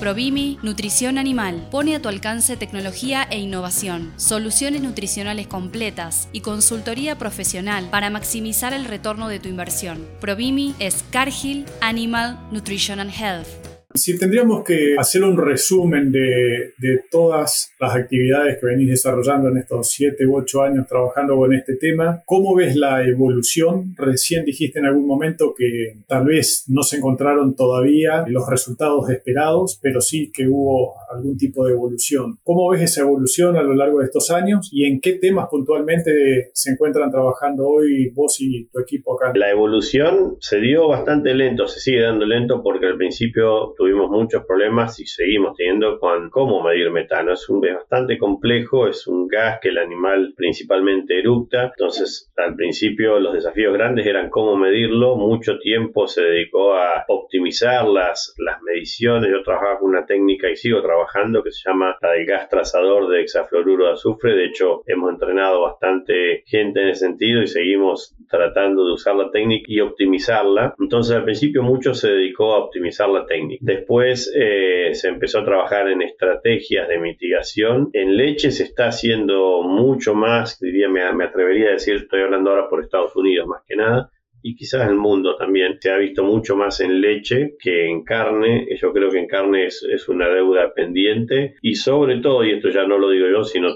Provimi 0.00 0.58
Nutrición 0.62 1.18
Animal 1.18 1.68
pone 1.70 1.94
a 1.94 2.00
tu 2.00 2.08
alcance 2.08 2.56
tecnología 2.56 3.22
e 3.30 3.38
innovación, 3.38 4.14
soluciones 4.16 4.80
nutricionales 4.80 5.46
completas 5.46 6.30
y 6.32 6.40
consultoría 6.40 7.18
profesional 7.18 7.90
para 7.90 8.08
maximizar 8.08 8.72
el 8.72 8.86
retorno 8.86 9.28
de 9.28 9.40
tu 9.40 9.50
inversión. 9.50 10.08
Provimi 10.18 10.74
es 10.78 11.04
Cargill 11.10 11.66
Animal 11.82 12.38
Nutrition 12.50 12.98
and 12.98 13.12
Health 13.12 13.69
si 13.94 14.16
tendríamos 14.16 14.62
que 14.62 14.94
hacer 14.96 15.24
un 15.24 15.36
resumen 15.36 16.12
de, 16.12 16.74
de, 16.78 17.02
todas 17.10 17.72
las 17.80 17.96
actividades 17.96 18.58
que 18.58 18.66
venís 18.66 18.88
desarrollando 18.88 19.48
en 19.48 19.58
estos 19.58 19.90
siete 19.90 20.26
u 20.26 20.36
ocho 20.36 20.62
años 20.62 20.86
trabajando 20.86 21.36
con 21.36 21.52
este 21.52 21.76
tema, 21.76 22.22
¿cómo 22.24 22.54
ves 22.54 22.76
la 22.76 23.04
evolución? 23.04 23.94
Recién 23.96 24.44
dijiste 24.44 24.78
en 24.78 24.86
algún 24.86 25.06
momento 25.06 25.54
que 25.56 25.96
tal 26.06 26.26
vez 26.26 26.64
no 26.68 26.82
se 26.82 26.98
encontraron 26.98 27.56
todavía 27.56 28.24
los 28.28 28.48
resultados 28.48 29.10
esperados, 29.10 29.78
pero 29.82 30.00
sí 30.00 30.30
que 30.32 30.46
hubo 30.46 30.94
algún 31.10 31.36
tipo 31.36 31.66
de 31.66 31.72
evolución. 31.72 32.38
¿Cómo 32.44 32.70
ves 32.70 32.82
esa 32.82 33.00
evolución 33.00 33.56
a 33.56 33.62
lo 33.62 33.74
largo 33.74 33.98
de 33.98 34.06
estos 34.06 34.30
años 34.30 34.68
y 34.72 34.84
en 34.84 35.00
qué 35.00 35.14
temas 35.14 35.48
puntualmente 35.50 36.50
se 36.54 36.70
encuentran 36.70 37.10
trabajando 37.10 37.66
hoy 37.66 38.10
vos 38.10 38.36
y 38.40 38.66
tu 38.66 38.78
equipo 38.78 39.14
acá? 39.14 39.32
La 39.36 39.50
evolución 39.50 40.36
se 40.38 40.60
dio 40.60 40.86
bastante 40.88 41.34
lento, 41.34 41.66
se 41.66 41.80
sigue 41.80 42.02
dando 42.02 42.24
lento 42.24 42.62
porque 42.62 42.86
al 42.86 42.96
principio 42.96 43.74
tuvimos 43.80 44.10
muchos 44.10 44.44
problemas 44.44 45.00
y 45.00 45.06
seguimos 45.06 45.56
teniendo 45.56 45.98
con 45.98 46.28
cómo 46.28 46.62
medir 46.62 46.90
metano. 46.90 47.32
Es, 47.32 47.48
un, 47.48 47.62
bastante 47.62 48.18
complejo, 48.18 48.86
es 48.86 49.06
un 49.06 49.26
gas 49.26 49.58
que 49.62 49.70
el 49.70 49.78
animal 49.78 50.34
principalmente 50.36 51.18
eructa, 51.18 51.72
entonces 51.76 52.30
al 52.36 52.56
principio 52.56 53.18
los 53.18 53.32
desafíos 53.32 53.72
grandes 53.72 54.06
eran 54.06 54.28
cómo 54.28 54.54
medirlo, 54.54 55.16
mucho 55.16 55.58
tiempo 55.58 56.06
se 56.06 56.22
dedicó 56.22 56.74
a 56.74 57.06
optimizar 57.08 57.88
las, 57.88 58.34
las 58.36 58.60
mediciones, 58.60 59.30
yo 59.30 59.42
trabajaba 59.42 59.78
con 59.78 59.90
una 59.90 60.04
técnica 60.04 60.50
y 60.50 60.56
sigo 60.56 60.82
trabajando 60.82 61.42
que 61.42 61.50
se 61.50 61.66
llama 61.66 61.96
la 62.02 62.10
del 62.10 62.26
gas 62.26 62.50
trazador 62.50 63.08
de 63.08 63.22
hexafluoruro 63.22 63.86
de 63.86 63.92
azufre, 63.92 64.34
de 64.34 64.44
hecho 64.44 64.82
hemos 64.86 65.10
entrenado 65.10 65.62
bastante 65.62 66.42
gente 66.44 66.82
en 66.82 66.88
ese 66.88 67.06
sentido 67.06 67.40
y 67.40 67.46
seguimos 67.46 68.14
tratando 68.28 68.84
de 68.84 68.92
usar 68.92 69.16
la 69.16 69.30
técnica 69.30 69.64
y 69.68 69.80
optimizarla. 69.80 70.74
Entonces 70.78 71.16
al 71.16 71.24
principio 71.24 71.62
mucho 71.62 71.94
se 71.94 72.08
dedicó 72.08 72.54
a 72.54 72.58
optimizar 72.58 73.08
la 73.08 73.24
técnica. 73.24 73.64
Después 73.70 74.32
eh, 74.34 74.90
se 74.94 75.06
empezó 75.06 75.38
a 75.38 75.44
trabajar 75.44 75.88
en 75.88 76.02
estrategias 76.02 76.88
de 76.88 76.98
mitigación. 76.98 77.88
En 77.92 78.16
leche 78.16 78.50
se 78.50 78.64
está 78.64 78.88
haciendo 78.88 79.62
mucho 79.62 80.12
más, 80.12 80.58
diría, 80.58 80.88
me, 80.88 81.02
atrevería 81.22 81.68
a 81.68 81.72
decir, 81.74 81.94
estoy 81.94 82.22
hablando 82.22 82.50
ahora 82.50 82.68
por 82.68 82.82
Estados 82.82 83.14
Unidos 83.14 83.46
más 83.46 83.62
que 83.64 83.76
nada, 83.76 84.10
y 84.42 84.56
quizás 84.56 84.88
el 84.88 84.96
mundo 84.96 85.36
también. 85.36 85.78
Se 85.80 85.92
ha 85.92 85.98
visto 85.98 86.24
mucho 86.24 86.56
más 86.56 86.80
en 86.80 87.00
leche 87.00 87.54
que 87.60 87.86
en 87.86 88.02
carne. 88.02 88.66
Yo 88.76 88.92
creo 88.92 89.08
que 89.08 89.20
en 89.20 89.28
carne 89.28 89.66
es, 89.66 89.84
es, 89.84 90.08
una 90.08 90.28
deuda 90.28 90.74
pendiente 90.74 91.54
y 91.62 91.76
sobre 91.76 92.18
todo, 92.18 92.44
y 92.44 92.50
esto 92.50 92.70
ya 92.70 92.84
no 92.88 92.98
lo 92.98 93.10
digo 93.10 93.28
yo, 93.28 93.44
sino 93.44 93.68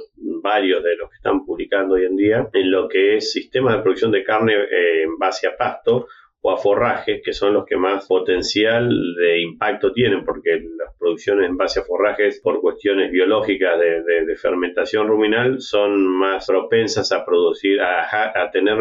varios 0.42 0.82
de 0.82 0.96
los 0.96 1.08
que 1.08 1.16
están 1.16 1.44
publicando 1.44 1.94
hoy 1.94 2.06
en 2.06 2.16
día, 2.16 2.48
en 2.52 2.68
lo 2.68 2.88
que 2.88 3.18
es 3.18 3.30
sistemas 3.30 3.76
de 3.76 3.82
producción 3.82 4.10
de 4.10 4.24
carne 4.24 4.54
eh, 4.54 5.04
en 5.04 5.18
base 5.18 5.46
a 5.46 5.56
pasto 5.56 6.08
o 6.46 6.50
a 6.52 6.58
forrajes, 6.58 7.22
que 7.24 7.32
son 7.32 7.54
los 7.54 7.64
que 7.64 7.76
más 7.76 8.06
potencial 8.06 8.86
de 9.16 9.40
impacto 9.40 9.92
tienen, 9.92 10.26
porque 10.26 10.60
las 10.76 10.94
producciones 10.98 11.48
en 11.48 11.56
base 11.56 11.80
a 11.80 11.84
forrajes, 11.84 12.38
por 12.42 12.60
cuestiones 12.60 13.10
biológicas 13.10 13.80
de, 13.80 14.36
fermentación 14.36 15.08
ruminal, 15.08 15.62
son 15.62 16.06
más 16.06 16.46
propensas 16.46 17.12
a 17.12 17.24
producir, 17.24 17.80
a, 17.80 18.42
a 18.42 18.50
tener 18.50 18.76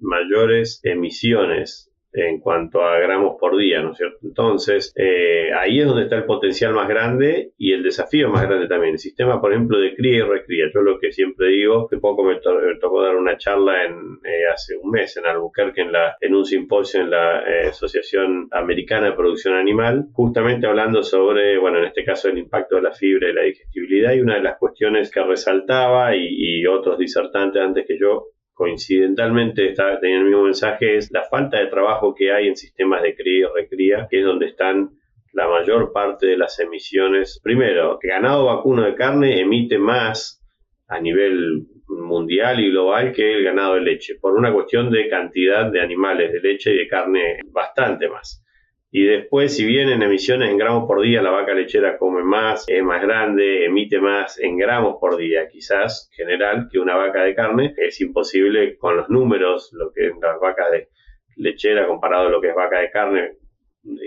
mayores 0.00 0.80
emisiones 0.84 1.90
en 2.16 2.40
cuanto 2.40 2.82
a 2.82 2.98
gramos 2.98 3.36
por 3.38 3.56
día, 3.56 3.82
¿no 3.82 3.92
es 3.92 3.98
cierto? 3.98 4.18
Entonces, 4.22 4.92
eh, 4.96 5.50
ahí 5.52 5.80
es 5.80 5.86
donde 5.86 6.04
está 6.04 6.16
el 6.16 6.24
potencial 6.24 6.72
más 6.72 6.88
grande 6.88 7.52
y 7.58 7.72
el 7.72 7.82
desafío 7.82 8.30
más 8.30 8.42
grande 8.42 8.66
también. 8.66 8.94
El 8.94 8.98
sistema, 8.98 9.40
por 9.40 9.52
ejemplo, 9.52 9.78
de 9.78 9.94
cría 9.94 10.18
y 10.18 10.22
recría. 10.22 10.66
Yo 10.72 10.80
lo 10.80 10.98
que 10.98 11.12
siempre 11.12 11.48
digo, 11.48 11.86
hace 11.86 11.98
poco 11.98 12.24
me, 12.24 12.36
tocó 12.80 13.02
dar 13.02 13.16
una 13.16 13.36
charla 13.36 13.84
en, 13.84 13.94
eh, 14.24 14.46
hace 14.52 14.76
un 14.76 14.90
mes 14.90 15.16
en 15.16 15.26
Albuquerque, 15.26 15.86
en, 16.20 16.34
un 16.34 16.44
simposio 16.44 17.02
en 17.02 17.10
la 17.10 17.40
eh, 17.40 17.68
Asociación 17.68 18.48
Americana 18.50 19.10
de 19.10 19.16
Producción 19.16 19.54
Animal, 19.54 20.06
justamente 20.12 20.66
hablando 20.66 21.02
sobre, 21.02 21.58
bueno, 21.58 21.78
en 21.78 21.86
este 21.86 22.04
caso, 22.04 22.28
el 22.28 22.38
impacto 22.38 22.76
de 22.76 22.82
la 22.82 22.92
fibra 22.92 23.28
y 23.28 23.34
la 23.34 23.42
digestibilidad. 23.42 24.12
Y 24.14 24.20
una 24.20 24.36
de 24.36 24.42
las 24.42 24.58
cuestiones 24.58 25.10
que 25.10 25.22
resaltaba 25.22 26.16
y 26.16 26.66
otros 26.66 26.98
disertantes 26.98 27.60
antes 27.60 27.84
que 27.86 27.98
yo 27.98 28.28
coincidentalmente 28.56 29.68
está, 29.68 30.00
tenía 30.00 30.16
el 30.16 30.24
mismo 30.24 30.44
mensaje, 30.44 30.96
es 30.96 31.12
la 31.12 31.24
falta 31.24 31.58
de 31.58 31.66
trabajo 31.66 32.14
que 32.14 32.32
hay 32.32 32.48
en 32.48 32.56
sistemas 32.56 33.02
de 33.02 33.14
cría 33.14 33.48
y 33.48 33.60
recría, 33.60 34.08
que 34.10 34.20
es 34.20 34.24
donde 34.24 34.46
están 34.46 34.92
la 35.34 35.46
mayor 35.46 35.92
parte 35.92 36.26
de 36.26 36.38
las 36.38 36.58
emisiones. 36.58 37.38
Primero, 37.44 37.98
ganado 38.02 38.46
vacuno 38.46 38.84
de 38.84 38.94
carne 38.94 39.38
emite 39.42 39.78
más 39.78 40.42
a 40.88 40.98
nivel 40.98 41.66
mundial 41.86 42.58
y 42.60 42.70
global 42.70 43.12
que 43.12 43.34
el 43.34 43.44
ganado 43.44 43.74
de 43.74 43.82
leche, 43.82 44.14
por 44.18 44.32
una 44.32 44.50
cuestión 44.50 44.90
de 44.90 45.06
cantidad 45.10 45.70
de 45.70 45.82
animales 45.82 46.32
de 46.32 46.40
leche 46.40 46.72
y 46.72 46.78
de 46.78 46.88
carne 46.88 47.40
bastante 47.52 48.08
más. 48.08 48.42
Y 48.90 49.04
después, 49.04 49.56
si 49.56 49.66
bien 49.66 49.88
en 49.88 50.02
emisiones 50.02 50.48
en 50.48 50.58
gramos 50.58 50.86
por 50.86 51.02
día 51.02 51.20
la 51.20 51.30
vaca 51.30 51.52
lechera 51.54 51.98
come 51.98 52.22
más, 52.22 52.64
es 52.68 52.82
más 52.82 53.02
grande, 53.02 53.64
emite 53.64 54.00
más 54.00 54.38
en 54.38 54.56
gramos 54.56 54.96
por 55.00 55.16
día, 55.16 55.48
quizás 55.48 56.08
general, 56.14 56.68
que 56.70 56.78
una 56.78 56.96
vaca 56.96 57.22
de 57.24 57.34
carne, 57.34 57.74
es 57.76 58.00
imposible 58.00 58.76
con 58.78 58.96
los 58.96 59.08
números, 59.08 59.70
lo 59.72 59.92
que 59.92 60.12
las 60.20 60.38
vacas 60.40 60.70
de 60.70 60.88
lechera 61.36 61.86
comparado 61.86 62.28
a 62.28 62.30
lo 62.30 62.40
que 62.40 62.48
es 62.48 62.54
vaca 62.54 62.80
de 62.80 62.90
carne. 62.90 63.32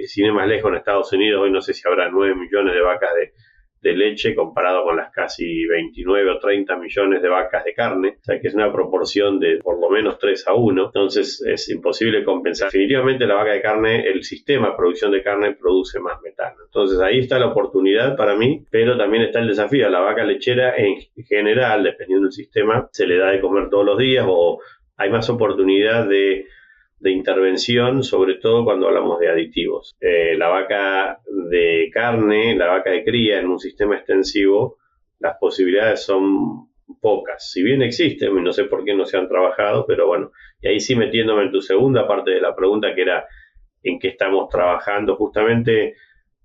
Sin 0.07 0.25
ir 0.25 0.33
más 0.33 0.47
lejos, 0.47 0.71
en 0.71 0.77
Estados 0.77 1.11
Unidos 1.13 1.41
hoy 1.43 1.51
no 1.51 1.61
sé 1.61 1.73
si 1.73 1.87
habrá 1.87 2.09
9 2.09 2.35
millones 2.35 2.73
de 2.73 2.81
vacas 2.81 3.13
de, 3.15 3.33
de 3.81 3.93
leche 3.93 4.35
comparado 4.35 4.83
con 4.83 4.97
las 4.97 5.11
casi 5.11 5.65
29 5.65 6.31
o 6.31 6.39
30 6.39 6.75
millones 6.77 7.21
de 7.21 7.29
vacas 7.29 7.63
de 7.63 7.73
carne, 7.73 8.17
o 8.19 8.23
sea 8.23 8.39
que 8.39 8.47
es 8.47 8.53
una 8.53 8.71
proporción 8.71 9.39
de 9.39 9.57
por 9.57 9.79
lo 9.79 9.89
menos 9.89 10.17
3 10.19 10.47
a 10.47 10.53
1, 10.53 10.85
entonces 10.85 11.41
es 11.45 11.69
imposible 11.69 12.23
compensar. 12.23 12.71
Definitivamente 12.71 13.25
la 13.25 13.35
vaca 13.35 13.51
de 13.51 13.61
carne, 13.61 14.07
el 14.07 14.23
sistema 14.23 14.69
de 14.69 14.75
producción 14.75 15.11
de 15.11 15.23
carne 15.23 15.55
produce 15.55 15.99
más 15.99 16.21
metano, 16.21 16.57
entonces 16.65 16.99
ahí 16.99 17.19
está 17.19 17.39
la 17.39 17.47
oportunidad 17.47 18.15
para 18.15 18.35
mí, 18.35 18.65
pero 18.69 18.97
también 18.97 19.23
está 19.23 19.39
el 19.39 19.47
desafío, 19.47 19.87
a 19.87 19.89
la 19.89 19.99
vaca 19.99 20.23
lechera 20.23 20.75
en 20.75 20.95
general, 21.25 21.83
dependiendo 21.83 22.25
del 22.25 22.33
sistema, 22.33 22.89
se 22.91 23.07
le 23.07 23.17
da 23.17 23.31
de 23.31 23.39
comer 23.39 23.69
todos 23.69 23.85
los 23.85 23.97
días 23.97 24.25
o 24.27 24.59
hay 24.97 25.09
más 25.09 25.29
oportunidad 25.29 26.07
de 26.07 26.45
de 26.99 27.11
intervención, 27.11 28.03
sobre 28.03 28.35
todo 28.35 28.63
cuando 28.63 28.87
hablamos 28.87 29.19
de 29.19 29.29
aditivos. 29.29 29.95
Eh, 29.99 30.35
la 30.37 30.49
vaca 30.49 31.19
de 31.49 31.89
carne, 31.93 32.55
la 32.55 32.67
vaca 32.67 32.91
de 32.91 33.03
cría 33.03 33.39
en 33.39 33.47
un 33.47 33.59
sistema 33.59 33.95
extensivo, 33.95 34.77
las 35.19 35.37
posibilidades 35.39 36.03
son 36.03 36.69
pocas. 37.01 37.51
Si 37.51 37.63
bien 37.63 37.81
existen, 37.81 38.43
no 38.43 38.51
sé 38.51 38.65
por 38.65 38.83
qué 38.83 38.93
no 38.93 39.05
se 39.05 39.17
han 39.17 39.27
trabajado, 39.27 39.85
pero 39.87 40.07
bueno, 40.07 40.31
y 40.61 40.67
ahí 40.67 40.79
sí 40.79 40.95
metiéndome 40.95 41.43
en 41.43 41.51
tu 41.51 41.61
segunda 41.61 42.07
parte 42.07 42.31
de 42.31 42.41
la 42.41 42.55
pregunta 42.55 42.93
que 42.93 43.01
era 43.03 43.25
en 43.83 43.99
qué 43.99 44.09
estamos 44.09 44.49
trabajando, 44.49 45.15
justamente 45.15 45.95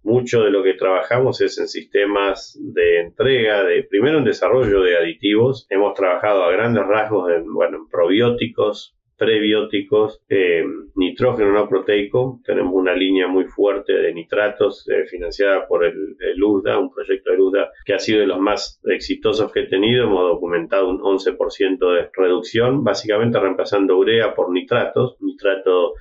mucho 0.02 0.42
de 0.42 0.50
lo 0.50 0.62
que 0.62 0.74
trabajamos 0.74 1.40
es 1.40 1.58
en 1.58 1.66
sistemas 1.66 2.58
de 2.60 3.00
entrega, 3.00 3.64
de 3.64 3.82
primero 3.84 4.18
en 4.18 4.24
desarrollo 4.24 4.82
de 4.82 4.96
aditivos. 4.98 5.66
Hemos 5.70 5.94
trabajado 5.94 6.44
a 6.44 6.52
grandes 6.52 6.84
rasgos 6.86 7.32
en, 7.32 7.52
bueno, 7.52 7.78
en 7.78 7.88
probióticos, 7.88 8.94
prebióticos, 9.16 10.22
eh, 10.28 10.64
nitrógeno 10.96 11.52
no 11.52 11.68
proteico. 11.68 12.40
Tenemos 12.44 12.72
una 12.74 12.94
línea 12.94 13.28
muy 13.28 13.44
fuerte 13.44 13.92
de 13.92 14.12
nitratos 14.12 14.88
eh, 14.88 15.04
financiada 15.06 15.66
por 15.66 15.84
el, 15.84 16.16
el, 16.20 16.42
un 16.42 16.90
proyecto 16.92 17.32
de 17.32 17.38
USDA 17.38 17.70
que 17.84 17.94
ha 17.94 17.98
sido 17.98 18.20
de 18.20 18.26
los 18.26 18.38
más 18.38 18.80
exitosos 18.84 19.52
que 19.52 19.60
he 19.60 19.66
tenido. 19.66 20.04
Hemos 20.04 20.28
documentado 20.28 20.88
un 20.88 21.00
11% 21.00 21.94
de 21.94 22.10
reducción, 22.12 22.84
básicamente 22.84 23.38
reemplazando 23.38 23.98
urea 23.98 24.34
por 24.34 24.50
nitratos. 24.50 25.16
Nitrato 25.20 25.94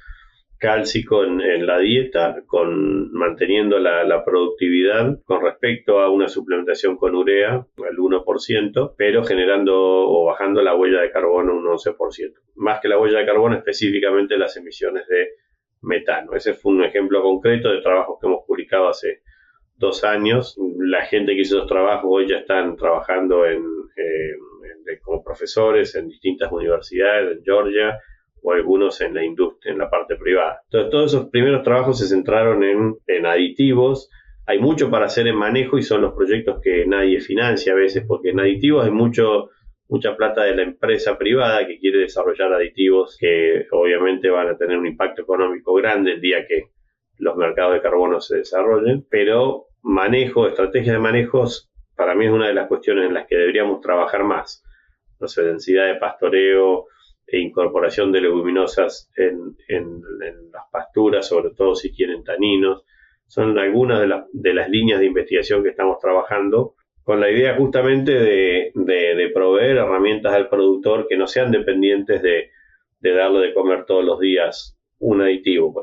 cálcico 0.64 1.26
en, 1.26 1.66
la 1.66 1.78
dieta, 1.78 2.42
con 2.48 3.12
manteniendo 3.12 3.80
la, 3.80 4.24
productividad 4.24 5.20
con 5.26 5.42
respecto 5.42 6.00
a 6.00 6.10
una 6.10 6.30
suplementación 6.30 6.96
con 6.96 7.16
urea 7.16 7.56
al 7.56 7.98
1%, 7.98 8.94
pero 8.98 9.26
generando 9.26 9.76
o 9.76 10.24
bajando 10.24 10.62
la 10.62 10.74
huella 10.74 11.02
de 11.02 11.12
carbono 11.12 11.54
un 11.54 11.66
11%. 11.66 12.34
Más 12.56 12.80
que 12.80 12.88
la 12.88 12.98
huella 12.98 13.20
de 13.20 13.26
carbono, 13.26 13.58
específicamente 13.58 14.38
las 14.38 14.56
emisiones 14.56 15.06
de 15.10 15.32
metano. 15.82 16.34
Ese 16.34 16.54
fue 16.54 16.72
un 16.72 16.86
ejemplo 16.86 17.22
concreto 17.22 17.70
de 17.70 17.82
trabajos 17.82 18.18
que 18.22 18.28
hemos 18.28 18.46
publicado 18.48 18.88
hace 18.88 19.20
dos 19.76 20.06
años. 20.06 20.58
La 20.78 21.02
gente 21.02 21.36
que 21.36 21.42
hizo 21.42 21.58
esos 21.58 21.68
trabajos 21.68 22.06
hoy 22.10 22.30
ya 22.30 22.38
están 22.38 22.78
trabajando 22.78 23.46
en, 23.46 23.62
eh, 23.98 24.98
como 25.02 25.26
profesores 25.26 25.94
en 25.96 26.08
distintas 26.08 26.50
universidades 26.54 27.38
en 27.38 27.44
Georgia, 27.44 28.00
o 28.44 28.52
algunos 28.52 29.02
en 29.02 29.14
la 29.14 29.24
industria, 29.24 29.72
en 29.72 29.80
la 29.80 29.90
parte 29.90 30.16
privada. 30.16 30.60
Entonces, 30.66 30.92
todos 30.92 31.14
esos 31.14 31.30
primeros 31.30 31.64
trabajos 31.64 32.00
se 32.00 32.08
centraron 32.08 32.64
en, 32.64 32.96
en 33.08 33.26
aditivos. 33.26 34.10
Hay 34.46 34.60
mucho 34.60 34.92
para 34.92 35.06
hacer 35.06 35.28
en 35.28 35.38
manejo 35.38 35.78
y 35.78 35.84
son 35.84 36.02
los 36.02 36.14
proyectos 36.14 36.60
que 36.62 36.86
nadie 36.86 37.22
financia 37.22 37.72
a 37.72 37.78
veces, 37.78 38.04
porque 38.06 38.30
en 38.30 38.42
aditivos 38.42 38.86
hay 38.86 38.92
mucho, 38.92 39.50
mucha 39.88 40.18
plata 40.18 40.44
de 40.44 40.56
la 40.56 40.64
empresa 40.64 41.18
privada 41.18 41.66
que 41.66 41.80
quiere 41.80 42.00
desarrollar 42.00 42.52
aditivos 42.52 43.18
que 43.18 43.66
obviamente 43.72 44.30
van 44.30 44.50
a 44.50 44.58
tener 44.58 44.78
un 44.78 44.88
impacto 44.88 45.22
económico 45.22 45.74
grande 45.74 46.14
el 46.14 46.22
día 46.22 46.46
que 46.46 46.64
los 47.18 47.38
mercados 47.38 47.74
de 47.74 47.82
carbono 47.82 48.20
se 48.20 48.38
desarrollen, 48.38 49.06
pero 49.10 49.68
manejo, 49.82 50.48
estrategia 50.48 50.94
de 50.94 51.00
manejos, 51.00 51.72
para 51.96 52.16
mí 52.16 52.26
es 52.26 52.32
una 52.32 52.48
de 52.48 52.54
las 52.54 52.68
cuestiones 52.68 53.08
en 53.08 53.14
las 53.14 53.28
que 53.28 53.36
deberíamos 53.36 53.82
trabajar 53.82 54.24
más. 54.24 54.64
No 55.20 55.28
sé, 55.28 55.44
densidad 55.44 55.86
de 55.86 55.96
pastoreo, 55.96 56.88
e 57.28 57.40
incorporación 57.40 58.12
de 58.12 58.22
leguminosas 58.22 59.10
en, 59.16 59.56
las 60.52 60.64
pasturas, 60.72 61.28
sobre 61.28 61.52
todo 61.52 61.76
si 61.76 61.92
tienen 61.92 62.24
taninos. 62.24 62.84
Son 63.28 63.58
algunas 63.58 64.02
de, 64.32 64.54
las 64.54 64.70
líneas 64.70 65.00
de 65.00 65.08
investigación 65.08 65.64
que 65.64 65.70
estamos 65.70 66.00
trabajando 66.00 66.76
con 67.04 67.20
la 67.20 67.30
idea 67.30 67.56
justamente 67.56 68.12
de, 68.14 69.32
proveer 69.34 69.78
herramientas 69.78 70.34
al 70.34 70.50
productor 70.50 71.08
que 71.08 71.18
no 71.18 71.28
sean 71.28 71.52
dependientes 71.52 72.22
de, 72.22 72.52
darle 73.02 73.48
de 73.48 73.54
comer 73.54 73.86
todos 73.86 74.06
los 74.06 74.20
días 74.20 74.78
un 75.00 75.22
aditivo. 75.22 75.74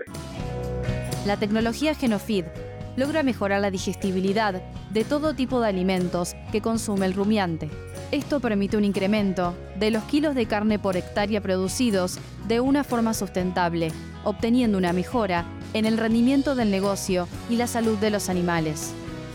La 1.26 1.36
tecnología 1.38 1.94
Genofeed 1.94 2.69
logra 2.96 3.22
mejorar 3.22 3.60
la 3.60 3.70
digestibilidad 3.70 4.62
de 4.90 5.04
todo 5.04 5.34
tipo 5.34 5.60
de 5.60 5.68
alimentos 5.68 6.34
que 6.52 6.60
consume 6.60 7.06
el 7.06 7.14
rumiante 7.14 7.70
Esto 8.10 8.40
permite 8.40 8.76
un 8.76 8.84
incremento 8.84 9.54
de 9.78 9.90
los 9.90 10.04
kilos 10.04 10.34
de 10.34 10.46
carne 10.46 10.78
por 10.78 10.96
hectárea 10.96 11.40
producidos 11.40 12.18
de 12.48 12.60
una 12.60 12.84
forma 12.84 13.14
sustentable, 13.14 13.92
obteniendo 14.24 14.78
una 14.78 14.92
mejora 14.92 15.44
en 15.74 15.84
el 15.84 15.96
rendimiento 15.96 16.54
del 16.54 16.70
negocio 16.70 17.28
y 17.48 17.56
la 17.56 17.66
salud 17.66 17.96
de 17.98 18.10
los 18.10 18.28
animales. 18.28 18.92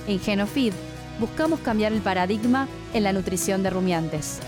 En 0.07 0.19
Genofeed 0.19 0.73
buscamos 1.19 1.59
cambiar 1.61 1.93
el 1.93 2.01
paradigma 2.01 2.67
en 2.93 3.03
la 3.03 3.13
nutrición 3.13 3.63
de 3.63 3.69
rumiantes. 3.69 4.41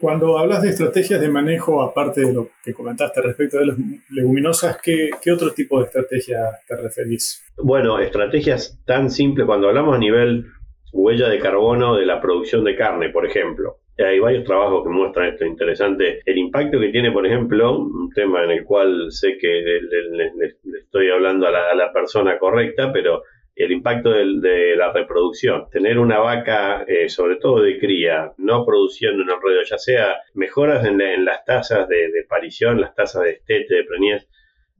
Cuando 0.00 0.38
hablas 0.38 0.62
de 0.62 0.70
estrategias 0.70 1.20
de 1.20 1.28
manejo, 1.28 1.82
aparte 1.82 2.22
de 2.22 2.32
lo 2.32 2.48
que 2.64 2.72
comentaste 2.72 3.20
respecto 3.20 3.58
de 3.58 3.66
las 3.66 3.76
leguminosas, 4.08 4.80
¿qué, 4.82 5.10
otro 5.30 5.52
tipo 5.52 5.78
de 5.78 5.86
estrategia 5.86 6.38
te 6.66 6.74
referís? 6.74 7.44
Bueno, 7.58 7.98
estrategias 7.98 8.80
tan 8.86 9.10
simples, 9.10 9.46
cuando 9.46 9.68
hablamos 9.68 9.94
a 9.94 9.98
nivel 9.98 10.46
huella 10.94 11.28
de 11.28 11.38
carbono 11.38 11.96
de 11.96 12.06
la 12.06 12.18
producción 12.18 12.64
de 12.64 12.76
carne, 12.76 13.10
por 13.10 13.26
ejemplo. 13.26 13.76
Hay 13.98 14.18
varios 14.18 14.44
trabajos 14.44 14.84
que 14.84 14.88
muestran 14.88 15.28
esto 15.28 15.44
interesante. 15.44 16.22
El 16.24 16.38
impacto 16.38 16.80
que 16.80 16.88
tiene, 16.88 17.12
por 17.12 17.26
ejemplo, 17.26 17.78
un 17.78 18.08
tema 18.14 18.42
en 18.44 18.52
el 18.52 18.64
cual 18.64 19.12
sé 19.12 19.36
que 19.38 19.48
le, 19.48 20.42
estoy 20.82 21.10
hablando 21.10 21.46
a 21.46 21.50
la, 21.50 21.70
a 21.70 21.74
la 21.74 21.92
persona 21.92 22.38
correcta, 22.38 22.90
pero 22.90 23.22
el 23.62 23.72
impacto 23.72 24.10
de, 24.10 24.74
la 24.76 24.92
reproducción. 24.92 25.68
Tener 25.70 25.98
una 25.98 26.18
vaca, 26.18 26.84
eh, 26.86 27.08
sobre 27.08 27.36
todo 27.36 27.60
de 27.60 27.78
cría, 27.78 28.32
no 28.38 28.64
produciendo 28.64 29.22
en 29.22 29.28
el 29.28 29.64
ya 29.68 29.76
sea 29.76 30.18
mejoras 30.34 30.84
en, 30.86 31.24
las 31.24 31.44
tasas 31.44 31.86
de, 31.88 32.10
parición, 32.28 32.80
las 32.80 32.94
tasas 32.94 33.24
de 33.24 33.30
estete, 33.32 33.74
de 33.74 33.84
preñez, 33.84 34.28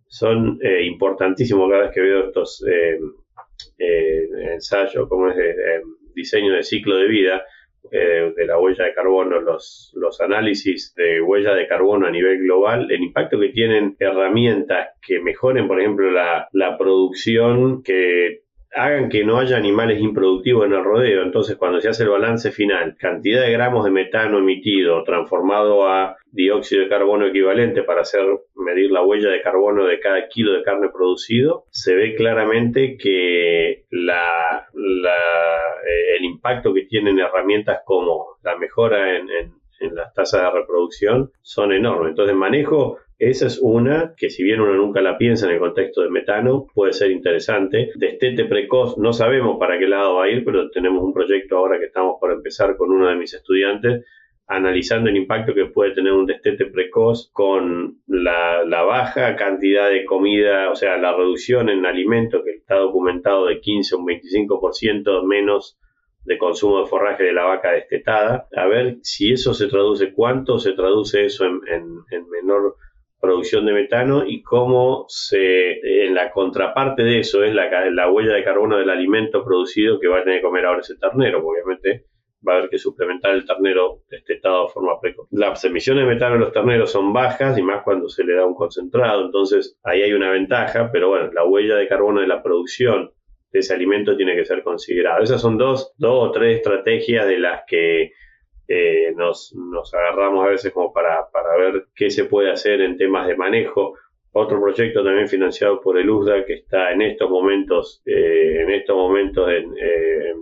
son 0.07 0.59
eh, 0.63 0.85
importantísimos 0.85 1.71
cada 1.71 1.83
vez 1.83 1.93
que 1.93 2.01
veo 2.01 2.27
estos 2.27 2.65
eh, 2.67 2.99
ensayos, 4.53 5.09
como 5.09 5.29
es 5.29 5.37
diseño 6.15 6.55
de 6.55 6.63
ciclo 6.63 6.97
de 6.97 7.07
vida, 7.07 7.45
de 7.91 8.47
la 8.47 8.59
huella 8.59 8.85
de 8.85 8.93
carbono, 8.93 9.41
los, 9.41 9.93
los 9.97 10.21
análisis 10.21 10.95
de 10.95 11.21
huella 11.21 11.55
de 11.55 11.67
carbono 11.67 12.07
a 12.07 12.11
nivel 12.11 12.39
global, 12.39 12.87
el 12.91 13.03
impacto 13.03 13.41
que 13.41 13.49
tienen 13.49 13.97
herramientas 13.99 14.91
que 15.05 15.19
mejoren, 15.21 15.67
por 15.67 15.81
ejemplo, 15.81 16.11
la, 16.11 16.47
la 16.53 16.77
producción, 16.77 17.83
que 17.83 18.43
hagan 18.73 19.09
que 19.09 19.25
no 19.25 19.39
haya 19.39 19.57
animales 19.57 20.01
improductivos 20.01 20.67
en 20.67 20.73
el 20.73 20.85
rodeo. 20.85 21.23
Entonces, 21.23 21.57
cuando 21.57 21.81
se 21.81 21.89
hace 21.89 22.05
el 22.05 22.11
balance 22.11 22.53
final, 22.53 22.97
cantidad 22.99 23.43
de 23.43 23.53
gramos 23.53 23.85
de 23.85 23.91
metano 23.91 24.39
emitido 24.39 25.03
transformado 25.05 25.89
a 25.89 26.17
dióxido 26.31 26.83
de 26.83 26.89
carbono 26.89 27.27
equivalente 27.27 27.83
para 27.83 28.03
hacer 28.03 28.25
medir 28.55 28.91
la 28.93 29.03
huella 29.05 29.31
de 29.31 29.43
carbono 29.43 29.87
de 29.87 29.99
cada 29.99 30.29
kilo 30.29 30.53
de 30.53 30.63
carne 30.63 30.89
producido, 30.93 31.65
se 31.71 31.95
ve 31.95 32.15
claramente 32.15 32.97
que 32.97 33.85
la, 33.91 34.69
eh, 34.73 36.17
el 36.19 36.25
impacto 36.25 36.73
que 36.73 36.83
tienen 36.83 37.19
herramientas 37.19 37.81
como 37.85 38.39
la 38.43 38.57
mejora 38.57 39.17
en, 39.17 39.29
en 39.81 39.95
las 39.95 40.15
tasas 40.15 40.43
de 40.43 40.61
reproducción 40.61 41.33
son 41.43 41.73
enormes. 41.73 42.11
Entonces, 42.11 42.37
manejo 42.37 42.99
esa 43.21 43.47
es 43.47 43.59
una 43.61 44.15
que 44.17 44.31
si 44.31 44.43
bien 44.43 44.61
uno 44.61 44.73
nunca 44.73 45.03
la 45.03 45.19
piensa 45.19 45.47
en 45.47 45.53
el 45.53 45.59
contexto 45.59 46.01
de 46.01 46.09
metano, 46.09 46.67
puede 46.75 46.95
ser 46.95 47.11
interesante. 47.11 47.91
Destete 47.95 48.47
precoz, 48.47 48.97
no 48.97 49.13
sabemos 49.13 49.59
para 49.59 49.79
qué 49.79 49.87
lado 49.87 50.17
va 50.17 50.25
a 50.25 50.31
ir, 50.31 50.43
pero 50.43 50.71
tenemos 50.71 51.05
un 51.05 51.13
proyecto 51.13 51.59
ahora 51.59 51.79
que 51.79 51.85
estamos 51.85 52.17
por 52.19 52.33
empezar 52.33 52.79
con 52.79 52.91
uno 52.91 53.09
de 53.09 53.17
mis 53.17 53.35
estudiantes 53.35 54.07
analizando 54.47 55.11
el 55.11 55.17
impacto 55.17 55.53
que 55.55 55.67
puede 55.67 55.93
tener 55.93 56.13
un 56.13 56.25
destete 56.25 56.65
precoz 56.65 57.31
con 57.33 57.99
la, 58.07 58.65
baja 58.83 59.37
cantidad 59.37 59.91
de 59.91 60.07
comida, 60.07 60.71
o 60.71 60.75
sea, 60.75 60.97
la 60.97 61.15
reducción 61.15 61.69
en 61.69 61.85
alimento 61.85 62.43
que 62.43 62.53
está 62.53 62.77
documentado 62.77 63.47
de 63.47 63.61
15 63.61 63.95
a 63.95 63.99
un 63.99 64.07
25% 64.07 65.25
menos 65.25 65.79
de 66.25 66.39
consumo 66.39 66.81
de 66.81 66.87
forraje 66.87 67.25
de 67.25 67.33
la 67.33 67.45
vaca 67.45 67.73
destetada, 67.73 68.49
a 68.57 68.67
ver 68.67 68.97
si 69.03 69.31
eso 69.31 69.53
se 69.53 69.69
traduce, 69.69 70.13
cuánto 70.13 70.59
se 70.59 70.73
traduce 70.73 71.27
eso 71.27 71.45
en, 71.45 71.61
en 72.11 72.29
menor 72.31 72.77
producción 73.21 73.67
de 73.67 73.73
metano 73.73 74.25
y 74.27 74.43
cómo 74.43 75.05
se, 75.09 76.05
en 76.05 76.15
la 76.15 76.31
contraparte 76.31 77.03
de 77.03 77.21
eso 77.21 77.45
es 77.45 77.55
la, 77.55 77.69
la 77.91 78.11
huella 78.11 78.35
de 78.35 78.45
carbono 78.45 78.79
del 78.79 78.91
alimento 78.91 79.45
producido 79.45 80.01
que 80.01 80.09
va 80.09 80.19
a 80.19 80.25
tener 80.25 80.41
que 80.41 80.47
comer 80.47 80.65
ahora 80.65 80.81
ese 80.81 80.97
ternero, 80.97 81.47
obviamente 81.47 82.07
va 82.47 82.55
a 82.55 82.57
haber 82.57 82.71
que 82.71 82.79
suplementar 82.79 83.35
el 83.35 83.45
ternero 83.45 84.03
destetado 84.09 84.67
de 84.67 84.73
forma 84.73 84.99
precoz. 85.01 85.29
Las 85.31 85.63
emisiones 85.65 86.05
de 86.05 86.15
metano 86.15 86.37
en 86.37 86.41
los 86.41 86.53
terneros 86.53 86.91
son 86.91 87.13
bajas 87.13 87.59
y 87.59 87.63
más 87.63 87.83
cuando 87.83 88.09
se 88.09 88.25
le 88.25 88.35
da 88.35 88.47
un 88.47 88.55
concentrado, 88.55 89.27
entonces 89.27 89.79
ahí 89.85 90.03
hay 90.03 90.13
una 90.13 90.31
ventaja, 90.31 90.91
pero 90.91 91.11
bueno, 91.11 91.31
la 91.33 91.45
huella 91.45 91.77
de 91.77 91.87
carbono 91.87 92.21
de 92.21 92.27
la 92.27 92.43
producción 92.43 93.11
de 93.53 93.59
ese 93.59 93.75
alimento 93.75 94.17
tiene 94.17 94.37
que 94.37 94.45
ser 94.45 94.63
considerada. 94.63 95.23
Esas 95.23 95.41
son 95.41 95.59
dos, 95.59 95.93
dos 95.99 96.29
o 96.29 96.31
tres 96.31 96.57
estrategias 96.57 97.27
de 97.27 97.39
las 97.39 97.63
que 97.67 98.13
eh, 98.73 99.13
nos, 99.17 99.53
nos, 99.57 99.93
agarramos 99.93 100.47
a 100.47 100.51
veces 100.51 100.73
como 100.73 100.93
para, 100.93 101.27
ver 101.59 101.87
qué 101.97 102.09
se 102.09 102.27
puede 102.27 102.53
hacer 102.53 102.81
en 102.81 102.97
temas 102.97 103.27
de 103.27 103.37
manejo. 103.37 103.95
Otro 104.31 104.61
proyecto 104.61 105.03
también 105.03 105.27
financiado 105.27 105.81
por 105.81 105.99
el 105.99 106.09
USDA 106.09 106.45
que 106.45 106.55
está 106.55 106.93
en 106.93 107.03
estos 107.03 107.29
momentos, 107.29 108.01
eh, 108.07 108.61
en 108.61 108.71
estos 108.71 108.95
momentos 108.95 109.51
en, 109.51 109.75
eh, 109.77 110.35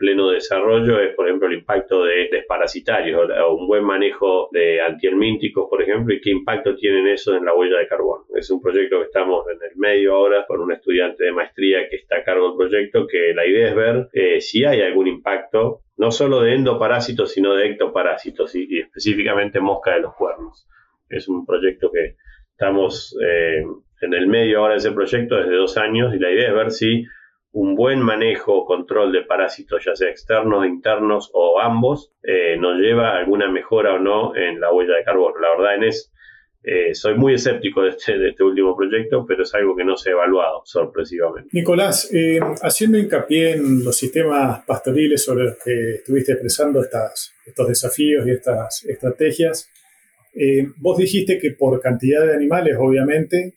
pleno 0.00 0.30
desarrollo 0.30 0.98
es, 0.98 1.14
por 1.14 1.26
ejemplo, 1.26 1.46
el 1.46 1.58
impacto 1.58 2.04
de 2.04 2.28
desparasitarios 2.32 3.30
o 3.30 3.54
un 3.54 3.66
buen 3.66 3.84
manejo 3.84 4.48
de 4.50 4.80
antihelmínticos, 4.80 5.68
por 5.68 5.82
ejemplo, 5.82 6.14
y 6.14 6.20
qué 6.20 6.30
impacto 6.30 6.74
tienen 6.74 7.06
eso 7.06 7.36
en 7.36 7.44
la 7.44 7.54
huella 7.54 7.78
de 7.78 7.86
carbono. 7.86 8.24
Es 8.34 8.50
un 8.50 8.62
proyecto 8.62 8.98
que 8.98 9.04
estamos 9.04 9.46
en 9.48 9.58
el 9.62 9.76
medio 9.76 10.14
ahora 10.14 10.46
con 10.46 10.60
un 10.60 10.72
estudiante 10.72 11.24
de 11.24 11.32
maestría 11.32 11.88
que 11.88 11.96
está 11.96 12.16
a 12.16 12.24
cargo 12.24 12.48
del 12.48 12.56
proyecto, 12.56 13.06
que 13.06 13.34
la 13.34 13.46
idea 13.46 13.68
es 13.68 13.74
ver 13.76 14.08
eh, 14.14 14.40
si 14.40 14.64
hay 14.64 14.80
algún 14.80 15.06
impacto, 15.06 15.82
no 16.00 16.10
solo 16.10 16.40
de 16.40 16.54
endoparásitos, 16.54 17.32
sino 17.32 17.52
de 17.54 17.66
ectoparásitos 17.66 18.54
y, 18.54 18.78
específicamente 18.78 19.60
mosca 19.60 19.92
de 19.92 20.00
los 20.00 20.14
cuernos. 20.14 20.66
Es 21.10 21.28
un 21.28 21.44
proyecto 21.44 21.92
que 21.92 22.16
estamos 22.52 23.14
eh, 23.22 23.62
en 24.00 24.14
el 24.14 24.26
medio 24.26 24.60
ahora 24.60 24.72
de 24.72 24.78
ese 24.78 24.92
proyecto 24.92 25.36
desde 25.36 25.54
dos 25.54 25.76
años 25.76 26.14
y 26.14 26.18
la 26.18 26.30
idea 26.30 26.48
es 26.48 26.54
ver 26.54 26.70
si 26.70 27.04
un 27.52 27.74
buen 27.74 28.00
manejo 28.00 28.54
o 28.54 28.64
control 28.64 29.12
de 29.12 29.24
parásitos, 29.24 29.84
ya 29.84 29.94
sea 29.94 30.08
externos, 30.08 30.64
internos 30.64 31.30
o 31.34 31.60
ambos, 31.60 32.14
eh, 32.22 32.56
nos 32.58 32.78
lleva 32.78 33.10
a 33.10 33.18
alguna 33.18 33.50
mejora 33.50 33.92
o 33.92 33.98
no 33.98 34.34
en 34.34 34.58
la 34.58 34.72
huella 34.72 34.96
de 34.96 35.04
carbono. 35.04 35.38
La 35.38 35.50
verdad 35.50 35.74
en 35.74 35.84
es, 35.84 36.10
eh, 36.62 36.94
soy 36.94 37.14
muy 37.16 37.34
escéptico 37.34 37.82
de 37.82 37.90
este, 37.90 38.18
de 38.18 38.30
este, 38.30 38.44
último 38.44 38.76
proyecto, 38.76 39.24
pero 39.26 39.44
es 39.44 39.54
algo 39.54 39.74
que 39.74 39.84
no 39.84 39.96
se 39.96 40.10
ha 40.10 40.12
evaluado 40.12 40.62
sorpresivamente. 40.64 41.48
Nicolás, 41.52 42.10
eh, 42.12 42.38
haciendo 42.62 42.98
hincapié 42.98 43.52
en 43.52 43.82
los 43.82 43.96
sistemas 43.96 44.62
pastoriles 44.66 45.24
sobre 45.24 45.44
los 45.44 45.56
que 45.56 45.94
estuviste 45.96 46.32
expresando 46.32 46.82
estos 46.82 47.68
desafíos 47.68 48.26
y 48.26 48.32
estas 48.32 48.84
estrategias, 48.84 49.70
vos 50.76 50.96
dijiste 50.96 51.38
que 51.38 51.52
por 51.52 51.80
cantidad 51.80 52.24
de 52.24 52.34
animales, 52.34 52.76
obviamente, 52.78 53.54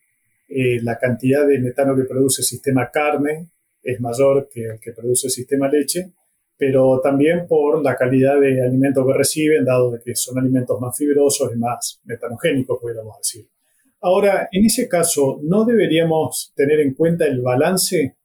la 0.48 0.98
cantidad 0.98 1.46
de 1.46 1.60
metano 1.60 1.96
que 1.96 2.06
produce 2.06 2.42
el 2.42 2.46
sistema 2.46 2.90
carne 2.92 3.50
es 3.84 4.00
mayor 4.00 4.50
que 4.52 4.64
el 4.64 4.80
que 4.80 4.94
produce 4.94 5.28
el 5.28 5.32
sistema 5.32 5.70
leche, 5.70 6.14
pero 6.58 7.00
también 7.02 7.48
por 7.48 7.84
la 7.84 7.96
calidad 7.96 8.40
de 8.40 8.64
alimento 8.64 9.06
que 9.06 9.14
reciben, 9.14 9.66
dado 9.66 9.92
de 9.92 10.00
que 10.00 10.16
son 10.16 10.38
alimentos 10.38 10.80
más 10.80 10.98
fibrosos 10.98 11.52
y 11.54 11.58
más 11.58 12.00
metanogénicos, 12.06 12.80
podríamos 12.80 13.18
decir. 13.18 13.48
Ahora, 14.02 14.50
en 14.52 14.66
ese 14.66 14.88
caso, 14.88 15.40
¿no 15.44 15.66
deberíamos 15.66 16.54
tener 16.56 16.80
en 16.82 16.94
cuenta 16.94 17.26
el 17.26 17.42
balance 17.42 18.18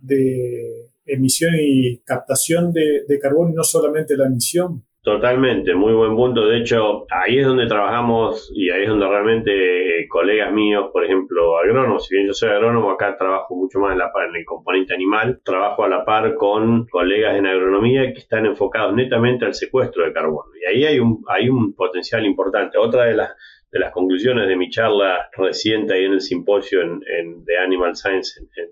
de 0.00 0.90
emisión 1.06 1.52
y 1.58 1.98
captación 1.98 2.72
de, 2.72 3.04
de 3.06 3.18
carbono 3.18 3.50
y 3.50 3.54
no 3.54 3.64
solamente 3.64 4.16
la 4.16 4.26
emisión? 4.26 4.84
Totalmente, 5.10 5.74
muy 5.74 5.92
buen 5.92 6.14
punto. 6.14 6.46
De 6.46 6.58
hecho, 6.58 7.04
ahí 7.10 7.40
es 7.40 7.44
donde 7.44 7.66
trabajamos 7.66 8.48
y 8.54 8.70
ahí 8.70 8.84
es 8.84 8.88
donde 8.88 9.08
realmente 9.08 9.50
eh, 9.50 10.06
colegas 10.08 10.52
míos, 10.52 10.90
por 10.92 11.04
ejemplo, 11.04 11.58
agrónomos, 11.58 12.06
si 12.06 12.14
bien 12.14 12.28
yo 12.28 12.32
soy 12.32 12.50
agrónomo, 12.50 12.92
acá 12.92 13.16
trabajo 13.18 13.56
mucho 13.56 13.80
más 13.80 13.90
en, 13.90 13.98
la 13.98 14.12
en 14.28 14.36
el 14.36 14.44
componente 14.44 14.94
animal, 14.94 15.40
trabajo 15.44 15.82
a 15.82 15.88
la 15.88 16.04
par 16.04 16.36
con 16.36 16.86
colegas 16.86 17.36
en 17.36 17.46
agronomía 17.46 18.12
que 18.12 18.20
están 18.20 18.46
enfocados 18.46 18.94
netamente 18.94 19.44
al 19.44 19.54
secuestro 19.54 20.04
de 20.04 20.12
carbono. 20.12 20.48
Y 20.62 20.66
ahí 20.66 20.84
hay 20.84 21.00
un, 21.00 21.24
hay 21.26 21.48
un 21.48 21.74
potencial 21.74 22.24
importante. 22.24 22.78
Otra 22.78 23.06
de 23.06 23.14
las, 23.14 23.30
de 23.72 23.80
las 23.80 23.90
conclusiones 23.90 24.46
de 24.46 24.54
mi 24.54 24.70
charla 24.70 25.28
reciente 25.36 25.94
ahí 25.94 26.04
en 26.04 26.12
el 26.12 26.20
simposio 26.20 26.82
en, 26.82 27.00
en 27.18 27.44
de 27.44 27.58
Animal 27.58 27.96
Science 27.96 28.38
en 28.38 28.70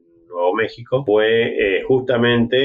México, 0.55 1.05
fue 1.05 1.79
eh, 1.79 1.83
justamente 1.83 2.57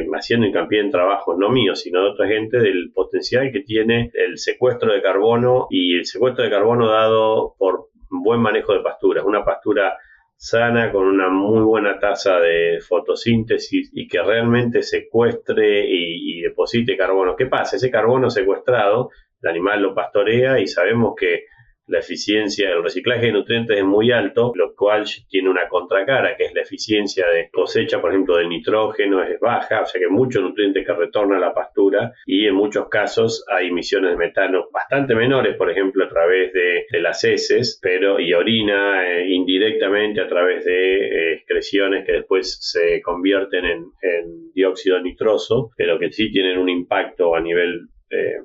eh, 0.00 0.06
haciendo 0.14 0.46
hincapié 0.46 0.80
en 0.80 0.90
trabajos 0.90 1.36
no 1.38 1.50
míos, 1.50 1.80
sino 1.80 2.02
de 2.02 2.10
otra 2.10 2.28
gente, 2.28 2.58
del 2.58 2.90
potencial 2.94 3.50
que 3.52 3.60
tiene 3.60 4.10
el 4.14 4.38
secuestro 4.38 4.92
de 4.92 5.02
carbono 5.02 5.66
y 5.70 5.96
el 5.96 6.06
secuestro 6.06 6.44
de 6.44 6.50
carbono 6.50 6.88
dado 6.88 7.54
por 7.58 7.88
buen 8.10 8.40
manejo 8.40 8.72
de 8.72 8.80
pasturas. 8.80 9.24
Una 9.24 9.44
pastura 9.44 9.96
sana 10.36 10.90
con 10.90 11.06
una 11.06 11.28
muy 11.28 11.62
buena 11.62 11.98
tasa 11.98 12.40
de 12.40 12.80
fotosíntesis 12.80 13.90
y 13.94 14.08
que 14.08 14.20
realmente 14.22 14.82
secuestre 14.82 15.86
y, 15.88 16.38
y 16.38 16.40
deposite 16.42 16.96
carbono. 16.96 17.36
¿Qué 17.36 17.46
pasa? 17.46 17.76
Ese 17.76 17.90
carbono 17.90 18.28
secuestrado, 18.28 19.10
el 19.40 19.50
animal 19.50 19.82
lo 19.82 19.94
pastorea 19.94 20.58
y 20.58 20.66
sabemos 20.66 21.14
que 21.16 21.44
la 21.86 21.98
eficiencia 21.98 22.68
del 22.68 22.82
reciclaje 22.82 23.26
de 23.26 23.32
nutrientes 23.32 23.78
es 23.78 23.84
muy 23.84 24.12
alto, 24.12 24.52
lo 24.54 24.74
cual 24.74 25.04
tiene 25.28 25.50
una 25.50 25.68
contracara, 25.68 26.36
que 26.36 26.44
es 26.44 26.54
la 26.54 26.62
eficiencia 26.62 27.26
de 27.28 27.50
cosecha, 27.50 28.00
por 28.00 28.10
ejemplo, 28.10 28.36
del 28.36 28.48
nitrógeno 28.48 29.22
es 29.22 29.38
baja, 29.40 29.82
o 29.82 29.86
sea 29.86 30.00
que 30.00 30.08
mucho 30.08 30.40
nutriente 30.40 30.84
que 30.84 30.92
retorna 30.92 31.36
a 31.36 31.40
la 31.40 31.54
pastura 31.54 32.12
y 32.24 32.46
en 32.46 32.54
muchos 32.54 32.88
casos 32.88 33.44
hay 33.48 33.68
emisiones 33.68 34.12
de 34.12 34.16
metano 34.16 34.66
bastante 34.72 35.14
menores, 35.14 35.56
por 35.56 35.70
ejemplo, 35.70 36.04
a 36.04 36.08
través 36.08 36.52
de, 36.52 36.86
las 37.00 37.24
heces, 37.24 37.80
pero 37.82 38.20
y 38.20 38.32
orina 38.32 39.04
eh, 39.10 39.26
indirectamente 39.28 40.20
a 40.20 40.28
través 40.28 40.64
de 40.64 40.72
eh, 40.72 41.32
excreciones 41.34 42.06
que 42.06 42.12
después 42.12 42.58
se 42.60 43.02
convierten 43.02 43.64
en, 43.64 44.52
dióxido 44.54 45.00
nitroso, 45.00 45.70
pero 45.76 45.98
que 45.98 46.12
sí 46.12 46.30
tienen 46.30 46.58
un 46.58 46.68
impacto 46.68 47.34
a 47.34 47.40
nivel 47.40 47.88
eh, 48.10 48.36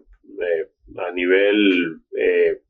a 0.98 1.12
nivel 1.12 2.00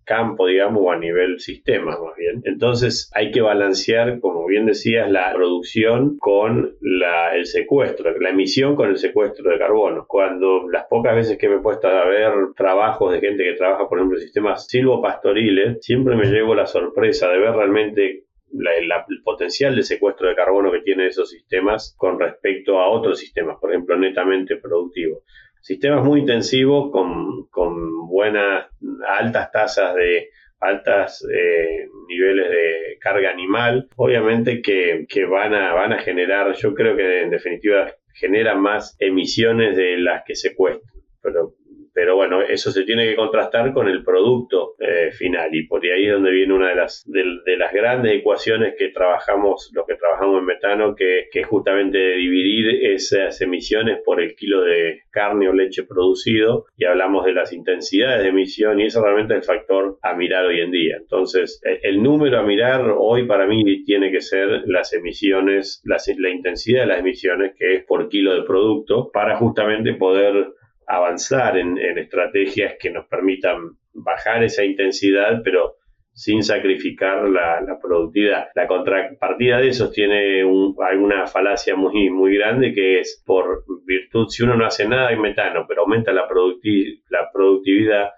campo, 0.07 0.47
digamos, 0.47 0.81
o 0.83 0.91
a 0.91 0.97
nivel 0.97 1.39
sistema, 1.39 1.99
más 1.99 2.15
bien. 2.17 2.41
Entonces 2.45 3.11
hay 3.13 3.29
que 3.31 3.41
balancear, 3.41 4.19
como 4.21 4.45
bien 4.47 4.65
decías, 4.65 5.11
la 5.11 5.33
producción 5.33 6.17
con 6.17 6.77
el 6.81 7.45
secuestro, 7.45 8.17
la 8.17 8.29
emisión 8.29 8.75
con 8.75 8.89
el 8.89 8.97
secuestro 8.97 9.51
de 9.51 9.59
carbono. 9.59 10.05
Cuando 10.07 10.67
las 10.69 10.85
pocas 10.85 11.13
veces 11.13 11.37
que 11.37 11.49
me 11.49 11.57
he 11.57 11.59
puesto 11.59 11.89
a 11.89 12.05
ver 12.05 12.31
trabajos 12.55 13.11
de 13.11 13.19
gente 13.19 13.43
que 13.43 13.53
trabaja, 13.53 13.87
por 13.89 13.99
ejemplo, 13.99 14.17
en 14.17 14.23
sistemas 14.23 14.65
silvopastoriles, 14.67 15.79
siempre 15.81 16.15
me 16.15 16.25
llevo 16.25 16.55
la 16.55 16.65
sorpresa 16.65 17.27
de 17.27 17.39
ver 17.39 17.51
realmente 17.51 18.23
el 18.49 19.21
potencial 19.25 19.75
de 19.75 19.83
secuestro 19.83 20.29
de 20.29 20.35
carbono 20.35 20.71
que 20.71 20.79
tienen 20.79 21.07
esos 21.07 21.29
sistemas 21.29 21.93
con 21.97 22.17
respecto 22.17 22.79
a 22.79 22.87
otros 22.89 23.19
sistemas, 23.19 23.57
por 23.59 23.71
ejemplo, 23.71 23.97
netamente 23.97 24.55
productivos 24.55 25.23
sistemas 25.67 26.05
muy 26.05 26.21
intensivos 26.21 26.91
con, 26.93 27.47
con 27.49 28.07
buenas, 28.07 28.67
altas 29.05 29.51
tasas 29.51 29.95
de 29.95 30.29
altas 30.61 31.27
eh, 31.29 31.89
niveles 32.07 32.49
de 32.49 32.97
carga 33.01 33.29
animal, 33.29 33.89
obviamente 33.97 34.61
que, 34.61 35.05
que, 35.09 35.25
van, 35.25 35.53
a, 35.53 35.73
van 35.73 35.91
a 35.91 35.99
generar, 35.99 36.53
yo 36.55 36.73
creo 36.73 36.95
que 36.95 37.21
en 37.21 37.31
definitiva 37.31 37.91
generan 38.13 38.61
más 38.61 38.95
emisiones 38.99 39.75
de 39.75 39.97
las 39.97 40.23
que 40.25 40.35
secuestran, 40.35 41.03
pero 41.21 41.51
pero 41.97 42.15
bueno, 42.15 42.43
eso 42.43 42.69
se 42.69 42.83
tiene 42.83 43.09
que 43.09 43.15
contrastar 43.15 43.73
con 43.73 43.87
el 43.87 44.03
producto 44.03 44.75
eh, 44.77 45.09
final 45.11 45.49
y 45.55 45.65
por 45.65 45.83
ahí 45.83 46.05
es 46.05 46.13
donde 46.13 46.29
viene 46.29 46.53
una 46.53 46.69
de 46.69 46.75
las, 46.75 47.03
de, 47.07 47.57
las 47.57 47.73
grandes 47.73 48.13
ecuaciones 48.13 48.75
que 48.77 48.89
trabajamos, 48.89 49.71
los 49.73 49.83
que 49.87 49.95
trabajamos 49.95 50.41
en 50.41 50.45
metano, 50.45 50.93
que, 50.93 51.25
que, 51.31 51.39
es 51.39 51.47
justamente 51.47 51.97
dividir 51.97 52.85
esas 52.85 53.41
emisiones 53.41 53.97
por 54.05 54.21
el 54.21 54.35
kilo 54.35 54.61
de 54.61 54.99
carne 55.09 55.49
o 55.49 55.53
leche 55.53 55.85
producido 55.85 56.67
y 56.77 56.85
hablamos 56.85 57.25
de 57.25 57.33
las 57.33 57.51
intensidades 57.51 58.21
de 58.21 58.29
emisión 58.29 58.79
y 58.79 58.85
eso 58.85 59.01
realmente 59.01 59.33
es 59.33 59.39
el 59.39 59.55
factor 59.55 59.97
a 60.03 60.13
mirar 60.13 60.45
hoy 60.45 60.59
en 60.59 60.69
día. 60.69 60.97
Entonces, 60.99 61.59
el, 61.81 62.03
número 62.03 62.37
a 62.37 62.43
mirar 62.43 62.93
hoy 62.95 63.25
para 63.25 63.47
mí 63.47 63.83
tiene 63.85 64.11
que 64.11 64.21
ser 64.21 64.65
las 64.67 64.93
emisiones, 64.93 65.81
la 65.83 66.29
intensidad 66.29 66.81
de 66.81 66.87
las 66.89 66.99
emisiones, 66.99 67.55
que 67.57 67.73
es 67.73 67.85
por 67.85 68.07
kilo 68.07 68.35
de 68.35 68.43
producto, 68.43 69.09
para 69.11 69.35
justamente 69.37 69.95
poder 69.95 70.53
avanzar 70.87 71.57
en, 71.57 71.77
estrategias 71.77 72.75
que 72.79 72.89
nos 72.89 73.05
permitan 73.07 73.77
bajar 73.93 74.43
esa 74.43 74.63
intensidad, 74.63 75.41
pero 75.43 75.75
sin 76.13 76.41
sacrificar 76.43 77.29
la, 77.29 77.77
productividad. 77.81 78.47
La 78.55 78.65
contrapartida 78.65 79.59
de 79.59 79.67
eso 79.67 79.91
tiene 79.91 80.41
alguna 80.41 81.27
falacia 81.27 81.75
muy, 81.75 82.09
muy 82.09 82.35
grande 82.37 82.73
que 82.73 82.99
es 83.01 83.21
por 83.25 83.63
virtud, 83.85 84.27
si 84.29 84.43
uno 84.43 84.55
no 84.55 84.65
hace 84.65 84.87
nada 84.87 85.11
en 85.11 85.21
metano, 85.21 85.65
pero 85.67 85.81
aumenta 85.81 86.11
la, 86.11 86.27
productividad, 86.27 88.09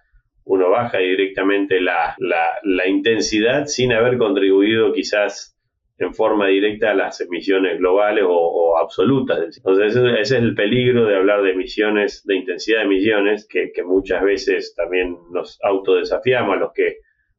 uno 0.45 0.69
baja 0.69 0.99
directamente 0.99 1.81
la 1.81 2.87
intensidad 2.87 3.65
sin 3.65 3.91
haber 3.91 4.17
contribuido 4.17 4.93
quizás 4.93 5.58
en 5.99 6.13
forma 6.13 6.47
directa 6.47 6.91
a 6.91 6.93
las 6.93 7.19
emisiones 7.21 7.77
globales 7.77 8.23
o, 8.27 8.77
absolutas. 8.77 9.57
Entonces 9.57 9.95
ese, 9.95 10.19
es 10.21 10.31
el 10.31 10.55
peligro 10.55 11.05
de 11.05 11.17
hablar 11.17 11.41
de 11.43 11.51
emisiones, 11.51 12.25
de 12.25 12.37
intensidad 12.37 12.79
de 12.79 12.85
emisiones, 12.85 13.47
que, 13.47 13.71
muchas 13.83 14.23
veces 14.23 14.75
también 14.75 15.17
nos 15.31 15.59
autodesafiamos 15.63 16.55
a 16.55 16.59
los 16.59 16.73
que 16.73 16.97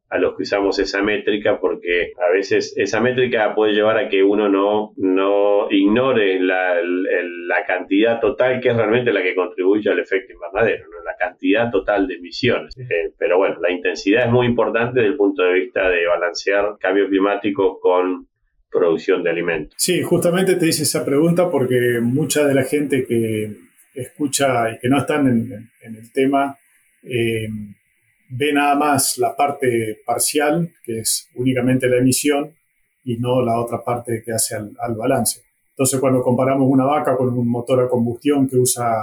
a 0.09 0.17
los 0.17 0.35
que 0.35 0.43
usamos 0.43 0.77
esa 0.77 1.01
métrica 1.01 1.61
porque 1.61 2.11
a 2.17 2.29
veces 2.33 2.73
esa 2.75 2.99
métrica 2.99 3.55
puede 3.55 3.71
llevar 3.71 3.97
a 3.97 4.09
que 4.09 4.21
uno 4.21 4.49
no, 4.49 4.91
no 4.97 5.71
ignore 5.71 6.37
la, 6.41 6.75
la 6.83 7.65
cantidad 7.65 8.19
total 8.19 8.59
que 8.59 8.69
es 8.69 8.75
realmente 8.75 9.13
la 9.13 9.23
que 9.23 9.33
contribuye 9.33 9.89
al 9.89 9.99
efecto 9.99 10.33
invernadero, 10.33 10.89
¿no? 10.89 11.01
la 11.05 11.15
cantidad 11.15 11.71
total 11.71 12.07
de 12.07 12.15
emisiones. 12.15 12.77
Eh, 12.77 13.13
pero 13.17 13.37
bueno, 13.37 13.55
la 13.61 13.71
intensidad 13.71 14.25
es 14.25 14.31
muy 14.31 14.47
importante 14.47 14.99
desde 14.99 15.11
el 15.11 15.17
punto 15.17 15.43
de 15.43 15.53
vista 15.53 15.89
de 15.89 16.05
balancear 16.05 16.75
cambio 16.77 17.07
climático 17.07 17.79
con 17.79 18.27
producción 18.71 19.21
de 19.21 19.29
alimentos. 19.29 19.75
Sí, 19.77 20.01
justamente 20.01 20.55
te 20.55 20.67
hice 20.67 20.83
esa 20.83 21.03
pregunta 21.03 21.49
porque 21.49 21.99
mucha 22.01 22.45
de 22.45 22.53
la 22.53 22.63
gente 22.63 23.05
que 23.05 23.55
escucha 23.93 24.71
y 24.71 24.79
que 24.79 24.87
no 24.87 24.99
están 24.99 25.27
en, 25.27 25.69
el 25.81 26.11
tema 26.13 26.57
eh, 27.03 27.47
ve 28.29 28.53
nada 28.53 28.75
más 28.75 29.17
la 29.17 29.35
parte 29.35 29.99
parcial, 30.05 30.71
que 30.83 30.99
es 30.99 31.29
únicamente 31.35 31.87
la 31.87 31.97
emisión, 31.97 32.55
y 33.03 33.17
no 33.17 33.43
la 33.43 33.59
otra 33.59 33.83
parte 33.83 34.21
que 34.23 34.31
hace 34.31 34.55
al, 34.55 34.95
balance. 34.95 35.41
Entonces, 35.71 35.99
cuando 35.99 36.21
comparamos 36.21 36.67
una 36.69 36.85
vaca 36.85 37.17
con 37.17 37.29
un 37.29 37.47
motor 37.49 37.81
a 37.81 37.89
combustión 37.89 38.47
que 38.47 38.57
usa 38.57 38.95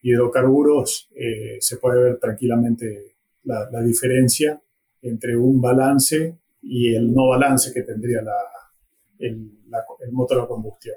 hidrocarburos, 0.00 1.10
eh, 1.14 1.58
se 1.60 1.76
puede 1.76 2.02
ver 2.02 2.18
tranquilamente 2.18 3.16
la, 3.44 3.68
la 3.70 3.82
diferencia 3.82 4.60
entre 5.02 5.36
un 5.36 5.60
balance 5.60 6.38
y 6.62 6.94
el 6.94 7.12
no 7.12 7.28
balance 7.28 7.72
que 7.72 7.82
tendría 7.82 8.22
la, 8.22 8.34
el, 9.18 9.52
motor 10.12 10.42
a 10.42 10.46
combustión. 10.46 10.96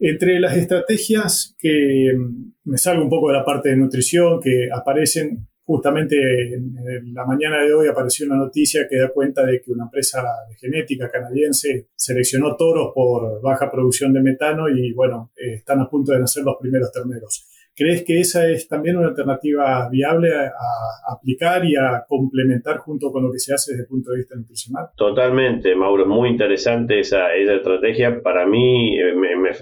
Entre 0.00 0.38
las 0.38 0.56
estrategias 0.56 1.56
que 1.58 2.12
mm, 2.16 2.52
me 2.64 2.78
salgo 2.78 3.02
un 3.02 3.10
poco 3.10 3.28
de 3.28 3.34
la 3.34 3.44
parte 3.44 3.70
de 3.70 3.76
nutrición, 3.76 4.40
que 4.40 4.68
aparecen 4.72 5.48
justamente 5.68 6.16
en, 6.54 7.12
la 7.12 7.26
mañana 7.26 7.62
de 7.62 7.74
hoy 7.74 7.88
apareció 7.88 8.24
una 8.26 8.36
noticia 8.36 8.86
que 8.88 8.96
da 8.96 9.10
cuenta 9.10 9.44
de 9.44 9.60
que 9.60 9.70
una 9.70 9.84
empresa 9.84 10.24
de 10.48 10.56
genética 10.56 11.10
canadiense 11.10 11.88
seleccionó 11.94 12.56
toros 12.56 12.92
por 12.94 13.42
baja 13.42 13.70
producción 13.70 14.14
de 14.14 14.22
metano 14.22 14.68
y 14.70 14.94
bueno, 14.94 15.30
eh, 15.36 15.56
están 15.56 15.80
a 15.80 15.88
punto 15.90 16.12
de 16.12 16.20
nacer 16.20 16.42
los 16.42 16.56
primeros 16.58 16.90
terneros. 16.90 17.47
¿Crees 17.78 18.04
que 18.04 18.18
esa 18.18 18.48
es 18.50 18.66
también 18.66 18.96
una 18.96 19.08
alternativa 19.08 19.88
viable 19.88 20.30
a, 20.34 21.14
aplicar 21.14 21.64
y 21.64 21.76
a 21.76 22.04
complementar 22.08 22.78
junto 22.78 23.12
con 23.12 23.22
lo 23.22 23.30
que 23.30 23.38
se 23.38 23.54
hace 23.54 23.72
desde 23.72 23.84
el 23.84 23.88
punto 23.88 24.10
de 24.10 24.18
vista 24.18 24.34
nutricional? 24.34 24.86
Totalmente, 24.96 25.74
Mauro, 25.76 26.04
muy 26.04 26.30
interesante 26.30 26.98
esa, 26.98 27.32
esa 27.34 27.54
estrategia. 27.54 28.20
Para 28.20 28.46
mí, 28.46 28.98
eh, 28.98 29.14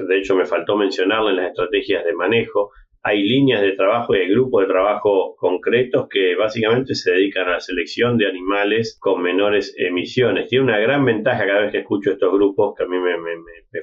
de 0.08 0.18
hecho, 0.18 0.34
me 0.34 0.46
faltó 0.46 0.76
mencionarla 0.76 1.30
en 1.30 1.36
las 1.36 1.48
estrategias 1.48 2.04
de 2.04 2.14
manejo 2.14 2.70
hay 3.06 3.22
líneas 3.22 3.62
de 3.62 3.72
trabajo 3.72 4.14
y 4.16 4.18
hay 4.18 4.28
grupos 4.28 4.62
de 4.62 4.72
trabajo 4.72 5.36
concretos 5.36 6.08
que 6.10 6.34
básicamente 6.34 6.96
se 6.96 7.12
dedican 7.12 7.46
a 7.46 7.52
la 7.52 7.60
selección 7.60 8.18
de 8.18 8.26
animales 8.26 8.98
con 9.00 9.22
menores 9.22 9.76
emisiones. 9.78 10.48
Tiene 10.48 10.64
una 10.64 10.78
gran 10.78 11.04
ventaja 11.04 11.46
cada 11.46 11.60
vez 11.60 11.70
que 11.70 11.78
escucho 11.78 12.10
estos 12.10 12.32
grupos, 12.32 12.74
que 12.76 12.82
a 12.82 12.88
mí 12.88 12.96
me, 12.98 13.12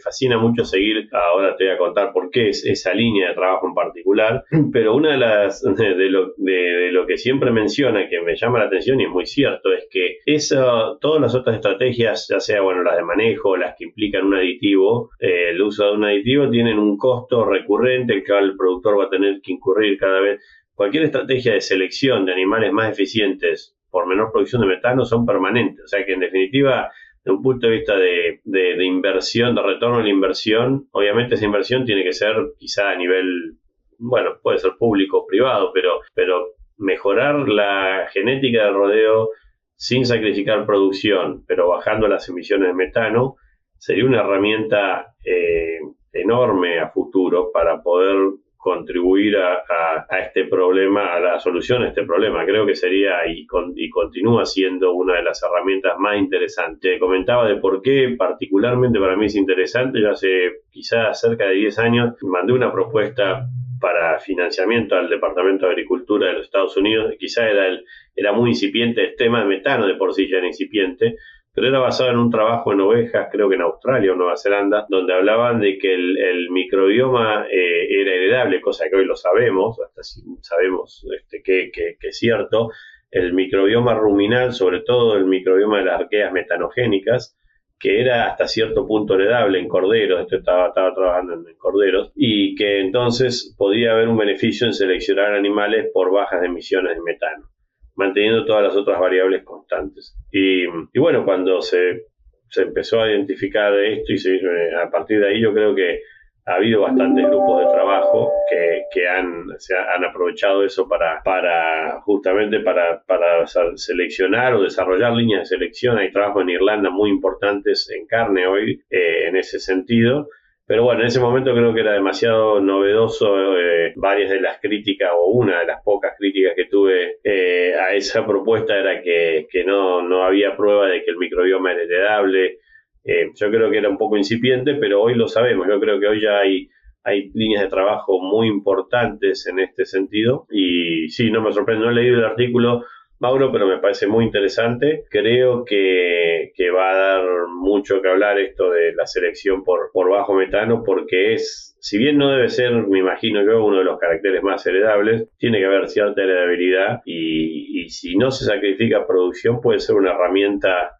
fascina 0.04 0.38
mucho 0.38 0.66
seguir, 0.66 1.08
ahora 1.14 1.56
te 1.56 1.66
voy 1.66 1.74
a 1.74 1.78
contar 1.78 2.12
por 2.12 2.32
qué 2.32 2.50
es 2.50 2.66
esa 2.66 2.94
línea 2.94 3.30
de 3.30 3.36
trabajo 3.36 3.68
en 3.68 3.74
particular, 3.76 4.44
pero 4.74 4.96
una 4.96 5.12
de 5.12 5.18
las 5.18 5.62
de, 5.78 6.10
lo, 6.10 6.34
de, 6.36 6.92
lo, 6.92 7.06
que 7.06 7.18
siempre 7.18 7.52
menciona 7.52 8.10
que 8.10 8.20
me 8.22 8.36
llama 8.36 8.60
la 8.60 8.66
atención 8.66 9.00
y 9.00 9.06
es 9.06 9.10
muy 9.10 9.26
cierto 9.26 9.72
es 9.72 9.88
que 9.90 10.18
eso, 10.26 10.98
todas 11.00 11.22
las 11.22 11.36
otras 11.36 11.56
estrategias, 11.56 12.28
ya 12.30 12.40
sea 12.40 12.62
bueno 12.62 12.84
las 12.84 12.98
de 12.98 13.04
manejo, 13.04 13.56
las 13.56 13.76
que 13.78 13.86
implican 13.86 14.26
un 14.26 14.34
aditivo, 14.34 15.12
eh, 15.20 15.52
el 15.52 15.62
uso 15.62 15.86
de 15.86 15.92
un 15.94 16.04
aditivo 16.04 16.50
tienen 16.50 16.80
un 16.80 16.98
costo 16.98 17.46
recurrente 17.46 18.14
el 18.14 18.24
que 18.24 18.34
el 18.38 18.58
productor 18.58 19.00
va 19.00 19.06
a 19.06 19.13
tener 19.14 19.42
que 19.42 19.54
incurrir 19.54 19.98
cada 19.98 20.20
vez. 20.20 20.42
Cualquier 20.76 21.04
estrategia 21.04 21.54
de 21.54 21.62
selección 21.62 22.26
de 22.26 22.34
animales 22.34 22.72
más 22.72 22.92
eficientes 22.92 23.76
por 23.90 24.08
menor 24.08 24.32
producción 24.32 24.62
de 24.62 24.68
metano 24.68 25.06
son 25.06 25.26
permanentes. 25.26 25.86
O 25.86 25.88
sea 25.88 26.04
que 26.06 26.14
en 26.14 26.22
definitiva, 26.22 26.92
de 27.24 27.32
un 27.32 27.44
punto 27.44 27.68
de 27.68 27.74
vista 27.74 27.96
de, 27.96 28.42
de, 28.44 28.84
inversión, 28.84 29.54
de 29.54 29.62
retorno 29.62 29.98
a 29.98 30.02
la 30.02 30.10
inversión, 30.10 30.88
obviamente 30.92 31.36
esa 31.36 31.46
inversión 31.46 31.86
tiene 31.86 32.04
que 32.04 32.14
ser 32.14 32.36
quizá 32.58 32.90
a 32.90 32.96
nivel, 32.96 33.58
bueno, 34.00 34.32
puede 34.42 34.58
ser 34.58 34.72
público 34.80 35.20
o 35.20 35.28
privado, 35.28 35.72
pero, 35.74 36.00
pero 36.16 36.56
mejorar 36.78 37.48
la 37.48 38.08
genética 38.12 38.66
del 38.66 38.74
rodeo 38.74 39.30
sin 39.76 40.06
sacrificar 40.06 40.66
producción, 40.66 41.44
pero 41.48 41.70
bajando 41.70 42.08
las 42.08 42.28
emisiones 42.30 42.70
de 42.70 42.74
metano, 42.74 43.36
sería 43.78 44.06
una 44.06 44.22
herramienta 44.22 45.14
eh, 45.24 45.80
enorme 46.14 46.80
a 46.80 46.90
futuro 46.90 47.52
para 47.52 47.84
poder 47.84 48.18
contribuir 48.64 49.36
a, 49.36 50.08
este 50.22 50.46
problema, 50.46 51.14
a 51.14 51.20
la 51.20 51.40
solución 51.40 51.84
a 51.84 51.90
este 51.90 52.04
problema. 52.04 52.46
Creo 52.46 52.66
que 52.66 52.76
sería 52.76 53.28
y, 53.28 53.46
y 53.76 53.90
continúa 53.90 54.46
siendo 54.46 54.94
una 54.94 55.16
de 55.16 55.24
las 55.24 55.44
herramientas 55.44 56.00
más 56.00 56.18
interesantes. 56.18 56.98
Comentaba 56.98 57.46
de 57.46 57.58
por 57.58 57.82
qué 57.82 58.16
particularmente 58.18 59.02
para 59.02 59.18
mí 59.18 59.26
es 59.26 59.36
interesante. 59.36 60.00
Yo 60.00 60.12
hace 60.12 60.62
quizás 60.72 61.20
cerca 61.20 61.46
de 61.48 61.56
10 61.56 61.80
años 61.80 62.16
mandé 62.22 62.54
una 62.54 62.72
propuesta 62.72 63.50
para 63.82 64.18
financiamiento 64.20 64.96
al 64.96 65.10
Departamento 65.10 65.66
de 65.66 65.74
Agricultura 65.74 66.28
de 66.28 66.34
los 66.36 66.46
Estados 66.46 66.78
Unidos. 66.78 67.14
Quizá 67.20 67.50
era, 67.50 67.68
el, 67.68 67.84
era 68.16 68.32
muy 68.32 68.52
incipiente 68.52 69.04
el 69.04 69.16
tema 69.18 69.42
de 69.42 69.48
metano, 69.48 69.86
de 69.88 69.96
por 69.96 70.14
sí 70.14 70.30
ya 70.30 70.38
era 70.38 70.48
incipiente, 70.48 71.18
pero 71.54 71.68
era 71.68 71.80
basado 71.80 72.10
en 72.10 72.18
un 72.18 72.32
trabajo 72.32 72.74
en 72.74 72.82
ovejas, 72.82 73.30
creo 73.32 73.48
que 73.48 73.56
en 73.56 73.62
Australia 73.62 74.12
o 74.12 74.16
Nueva 74.16 74.36
Zelanda, 74.36 74.88
donde 74.90 75.14
hablaban 75.14 75.60
de 75.60 75.78
que 75.78 75.94
el, 75.94 76.50
microbioma 76.50 77.46
eh, 77.46 78.02
era 78.02 78.12
heredable, 78.12 78.60
cosa 78.60 78.90
que 78.90 78.96
hoy 78.96 79.06
lo 79.06 79.16
sabemos, 79.16 79.80
hasta 79.80 80.02
si 80.02 80.22
sabemos 80.42 81.06
este, 81.16 81.44
que, 81.44 81.72
que, 81.72 81.96
es 82.02 82.18
cierto. 82.18 82.70
El 83.12 83.34
microbioma 83.34 83.94
ruminal, 83.94 84.54
sobre 84.54 84.82
todo 84.82 85.16
el 85.16 85.26
microbioma 85.26 85.78
de 85.78 85.86
las 85.86 86.02
arqueas 86.02 86.34
metanogénicas, 86.34 87.38
que 87.80 88.02
era 88.02 88.32
hasta 88.32 88.48
cierto 88.48 88.88
punto 88.88 89.14
heredable 89.14 89.60
en 89.60 89.68
corderos, 89.68 90.22
esto 90.22 90.38
estaba 90.38 90.74
trabajando 90.74 91.34
en, 91.34 91.56
corderos, 91.58 92.12
y 92.16 92.56
que 92.56 92.80
entonces 92.80 93.54
podía 93.56 93.92
haber 93.92 94.08
un 94.08 94.18
beneficio 94.18 94.66
en 94.66 94.74
seleccionar 94.74 95.34
animales 95.36 95.92
por 95.94 96.12
bajas 96.12 96.44
emisiones 96.44 96.96
de 96.96 97.02
metano 97.04 97.53
manteniendo 97.96 98.46
todas 98.46 98.64
las 98.64 98.76
otras 98.76 99.00
variables 99.00 99.44
constantes. 99.44 100.18
Y, 100.32 100.66
bueno, 100.98 101.26
cuando 101.26 101.62
se, 101.62 102.06
se, 102.50 102.64
empezó 102.64 103.02
a 103.02 103.10
identificar 103.10 103.74
esto 103.74 104.14
y 104.14 104.36
eh, 104.38 104.76
a 104.84 104.90
partir 104.90 105.20
de 105.20 105.28
ahí 105.28 105.42
yo 105.42 105.54
creo 105.54 105.76
que 105.76 106.02
ha 106.46 106.56
habido 106.56 106.82
bastantes 106.82 107.26
grupos 107.26 107.66
de 107.66 107.72
trabajo 107.72 108.32
que, 108.50 108.84
que 108.92 109.08
han, 109.08 109.46
se 109.60 109.76
han 109.78 110.04
aprovechado 110.04 110.66
eso 110.66 110.90
para, 110.90 111.22
para 111.24 112.02
justamente 112.02 112.60
para, 112.60 113.02
para 113.04 113.48
seleccionar 113.48 114.54
o 114.54 114.64
desarrollar 114.64 115.14
líneas 115.14 115.42
de 115.42 115.58
selección. 115.58 115.98
Hay 115.98 116.12
trabajos 116.12 116.42
en 116.42 116.50
Irlanda 116.50 116.90
muy 116.90 117.10
importantes 117.12 117.90
en 117.90 118.06
carne 118.08 118.46
hoy 118.46 118.82
eh, 118.90 119.28
en 119.28 119.38
ese 119.38 119.60
sentido 119.60 120.28
pero 120.74 120.86
bueno, 120.86 121.02
en 121.02 121.06
ese 121.06 121.20
momento 121.20 121.54
creo 121.54 121.72
que 121.72 121.82
era 121.82 121.94
demasiado 121.94 122.60
novedoso 122.60 123.60
eh, 123.60 123.94
varias 123.96 124.32
de 124.32 124.42
las 124.42 124.60
críticas 124.60 125.12
o 125.16 125.28
una 125.28 125.60
de 125.60 125.68
las 125.68 125.84
pocas 125.84 126.14
críticas 126.18 126.54
que 126.56 126.66
tuve 126.66 127.18
eh, 127.24 127.76
a 127.76 127.94
esa 127.94 128.26
propuesta 128.26 128.76
era 128.76 129.00
que, 129.04 129.46
no, 129.68 130.02
no 130.02 130.24
había 130.24 130.58
prueba 130.58 130.88
de 130.88 131.04
que 131.04 131.12
el 131.12 131.18
microbioma 131.18 131.74
era 131.74 131.84
heredable. 131.84 132.58
Eh, 133.04 133.30
yo 133.36 133.52
creo 133.52 133.70
que 133.70 133.78
era 133.78 133.88
un 133.88 134.00
poco 134.00 134.18
incipiente, 134.18 134.74
pero 134.74 135.00
hoy 135.00 135.14
lo 135.14 135.28
sabemos. 135.28 135.68
Yo 135.68 135.80
creo 135.80 136.00
que 136.00 136.08
hoy 136.08 136.22
ya 136.24 136.40
hay, 136.40 136.68
hay 137.04 137.30
líneas 137.36 137.62
de 137.62 137.70
trabajo 137.70 138.20
muy 138.20 138.48
importantes 138.48 139.46
en 139.46 139.60
este 139.60 139.86
sentido. 139.86 140.48
Y 140.50 141.08
sí, 141.10 141.30
no 141.30 141.44
me 141.44 141.54
sorprende, 141.54 141.86
no 141.86 141.92
he 141.92 141.94
leído 141.94 142.18
el 142.18 142.26
artículo 142.26 142.84
Mauro, 143.24 143.54
pero 143.54 143.66
me 143.68 143.78
parece 143.78 144.06
muy 144.06 144.26
interesante. 144.26 145.06
Creo 145.10 145.64
que, 145.64 146.52
va 146.78 146.92
a 146.92 146.98
dar 146.98 147.24
mucho 147.48 148.02
que 148.02 148.10
hablar 148.10 148.38
esto 148.38 148.70
de 148.70 148.94
la 148.94 149.08
selección 149.08 149.64
por, 149.64 149.92
por 149.94 150.10
bajo 150.10 150.34
metano, 150.34 150.84
porque 150.86 151.34
es, 151.34 151.78
si 151.80 151.98
bien 151.98 152.18
no 152.18 152.32
debe 152.32 152.50
ser, 152.50 152.74
me 152.74 153.00
imagino 153.00 153.42
yo, 153.46 153.64
uno 153.64 153.78
de 153.78 153.86
los 153.86 153.98
caracteres 153.98 154.44
más 154.44 154.66
heredables, 154.68 155.30
tiene 155.38 155.60
que 155.60 155.66
haber 155.66 155.88
cierta 155.88 156.22
heredabilidad 156.22 157.00
y, 157.06 157.88
si 157.88 158.18
no 158.18 158.30
se 158.32 158.46
sacrifica 158.46 159.08
producción 159.08 159.62
puede 159.62 159.80
ser 159.80 159.96
una 159.96 160.12
herramienta 160.12 160.92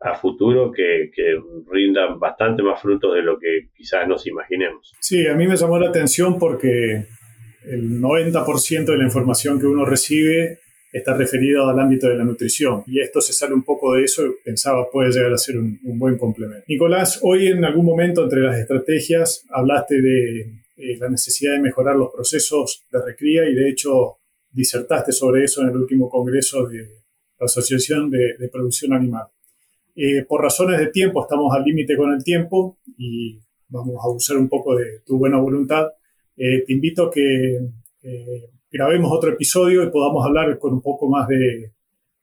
a 0.00 0.14
futuro 0.14 0.72
que, 0.72 1.10
que, 1.14 1.38
rinda 1.70 2.14
bastante 2.18 2.62
más 2.62 2.82
frutos 2.82 3.14
de 3.14 3.22
lo 3.22 3.38
que 3.38 3.68
quizás 3.74 4.06
nos 4.06 4.26
imaginemos. 4.26 4.92
Sí, 5.00 5.26
a 5.26 5.34
mí 5.34 5.46
me 5.46 5.56
llamó 5.56 5.78
la 5.78 5.88
atención 5.88 6.38
porque 6.38 7.06
el 7.64 8.00
90% 8.00 8.84
de 8.84 8.96
la 8.98 9.04
información 9.04 9.58
que 9.58 9.66
uno 9.66 9.84
recibe 9.86 10.58
está 10.92 11.14
referido 11.14 11.68
al 11.68 11.80
ámbito 11.80 12.06
de 12.06 12.16
la 12.16 12.24
nutrición. 12.24 12.84
Y 12.86 13.00
esto 13.00 13.20
se 13.20 13.32
sale 13.32 13.54
un 13.54 13.64
poco 13.64 13.94
de 13.94 14.04
eso 14.04 14.22
pensaba 14.44 14.90
puede 14.90 15.10
llegar 15.10 15.32
a 15.32 15.38
ser 15.38 15.56
un, 15.56 15.80
buen 15.82 16.18
complemento. 16.18 16.64
Nicolás, 16.68 17.18
hoy 17.22 17.46
en 17.46 17.64
algún 17.64 17.86
momento 17.86 18.22
entre 18.22 18.40
las 18.40 18.58
estrategias 18.58 19.46
hablaste 19.50 20.00
de 20.02 20.40
eh, 20.76 20.96
la 20.98 21.08
necesidad 21.08 21.54
de 21.54 21.60
mejorar 21.60 21.96
los 21.96 22.12
procesos 22.12 22.84
de 22.92 23.02
recría 23.02 23.48
y 23.48 23.54
de 23.54 23.70
hecho 23.70 24.18
disertaste 24.50 25.12
sobre 25.12 25.44
eso 25.44 25.62
en 25.62 25.70
el 25.70 25.76
último 25.76 26.10
congreso 26.10 26.66
de 26.66 26.80
la 27.38 27.46
Asociación 27.46 28.10
de, 28.10 28.48
Producción 28.52 28.92
Animal. 28.92 29.24
Eh, 29.96 30.24
por 30.28 30.42
razones 30.42 30.78
de 30.78 30.88
tiempo, 30.88 31.22
estamos 31.22 31.54
al 31.54 31.64
límite 31.64 31.96
con 31.96 32.12
el 32.12 32.22
tiempo 32.22 32.78
y 32.98 33.38
vamos 33.68 33.96
a 34.04 34.10
usar 34.10 34.36
un 34.36 34.48
poco 34.48 34.76
de 34.76 35.00
tu 35.06 35.18
buena 35.18 35.38
voluntad. 35.38 35.86
Eh, 36.36 36.64
te 36.66 36.72
invito 36.72 37.06
a 37.06 37.10
que 37.10 37.58
grabemos 38.72 39.12
otro 39.12 39.30
episodio 39.30 39.82
y 39.82 39.90
podamos 39.90 40.24
hablar 40.26 40.58
con 40.58 40.72
un 40.72 40.82
poco 40.82 41.08
más 41.08 41.28
de 41.28 41.72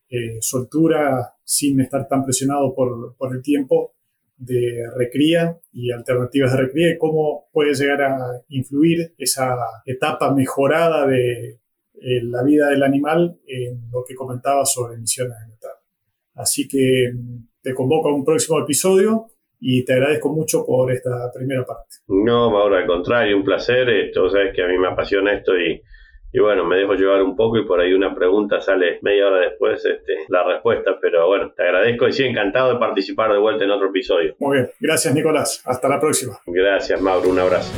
eh, 0.09 0.37
soltura 0.41 1.35
sin 1.43 1.79
estar 1.79 2.07
tan 2.07 2.25
presionado 2.25 2.73
por, 2.73 3.15
por, 3.15 3.35
el 3.35 3.43
tiempo 3.43 3.93
de 4.37 4.83
recría 4.97 5.59
y 5.71 5.91
alternativas 5.91 6.53
de 6.53 6.57
recría 6.57 6.91
y 6.91 6.97
cómo 6.97 7.49
puede 7.53 7.75
llegar 7.75 8.01
a 8.01 8.41
influir 8.47 9.13
esa 9.19 9.55
etapa 9.85 10.33
mejorada 10.33 11.05
de 11.05 11.59
eh, 12.01 12.23
la 12.23 12.43
vida 12.43 12.69
del 12.69 12.81
animal 12.81 13.39
en 13.45 13.91
lo 13.91 14.03
que 14.07 14.15
comentaba 14.15 14.65
sobre 14.65 14.95
emisiones 14.95 15.35
de 15.39 15.53
metano. 15.53 15.79
Así 16.35 16.67
que 16.67 17.11
mm, 17.13 17.47
te 17.61 17.73
convoco 17.73 18.09
a 18.09 18.15
un 18.15 18.25
próximo 18.25 18.59
episodio 18.59 19.27
y 19.59 19.83
te 19.83 19.93
agradezco 19.93 20.33
mucho 20.33 20.65
por 20.65 20.91
esta 20.91 21.29
primera 21.35 21.65
parte. 21.65 21.97
No, 22.07 22.49
Mauro, 22.49 22.77
al 22.77 22.87
contrario, 22.87 23.37
un 23.37 23.43
placer. 23.43 23.89
Esto, 23.89 24.29
sabes 24.29 24.55
que 24.55 24.63
a 24.63 24.67
mí 24.67 24.77
me 24.77 24.87
apasiona 24.87 25.33
esto 25.33 25.51
y 25.57 25.81
y 26.31 26.39
bueno, 26.39 26.65
me 26.65 26.77
dejo 26.77 26.93
llevar 26.93 27.23
un 27.23 27.35
poco 27.35 27.57
y 27.57 27.65
por 27.65 27.79
ahí 27.79 27.93
una 27.93 28.13
pregunta 28.13 28.61
sale 28.61 28.99
media 29.01 29.27
hora 29.27 29.39
después 29.39 29.83
este, 29.83 30.13
la 30.27 30.43
respuesta, 30.43 30.97
pero 31.01 31.27
bueno, 31.27 31.51
te 31.55 31.63
agradezco 31.63 32.07
y 32.07 32.13
sí, 32.13 32.23
encantado 32.23 32.73
de 32.73 32.79
participar 32.79 33.31
de 33.31 33.39
vuelta 33.39 33.63
en 33.63 33.71
otro 33.71 33.89
episodio. 33.89 34.35
Muy 34.39 34.57
bien, 34.57 34.69
gracias 34.79 35.13
Nicolás, 35.13 35.61
hasta 35.65 35.89
la 35.89 35.99
próxima. 35.99 36.39
Gracias 36.45 37.01
Mauro, 37.01 37.29
un 37.29 37.39
abrazo. 37.39 37.71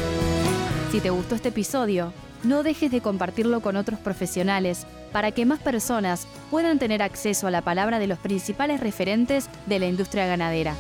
Si 0.92 1.00
te 1.00 1.10
gustó 1.10 1.36
este 1.36 1.50
episodio, 1.50 2.12
no 2.44 2.64
dejes 2.64 2.92
de 2.92 3.02
compartirlo 3.02 3.62
con 3.62 3.76
otros 3.78 4.00
profesionales 4.00 4.86
para 5.14 5.32
que 5.32 5.46
más 5.46 5.60
personas 5.60 6.28
puedan 6.50 6.80
tener 6.80 7.02
acceso 7.02 7.48
a 7.48 7.52
la 7.52 7.62
palabra 7.62 8.00
de 8.00 8.08
los 8.08 8.20
principales 8.20 8.80
referentes 8.82 9.50
de 9.68 9.80
la 9.80 9.86
industria 9.86 10.26
ganadera. 10.26 10.74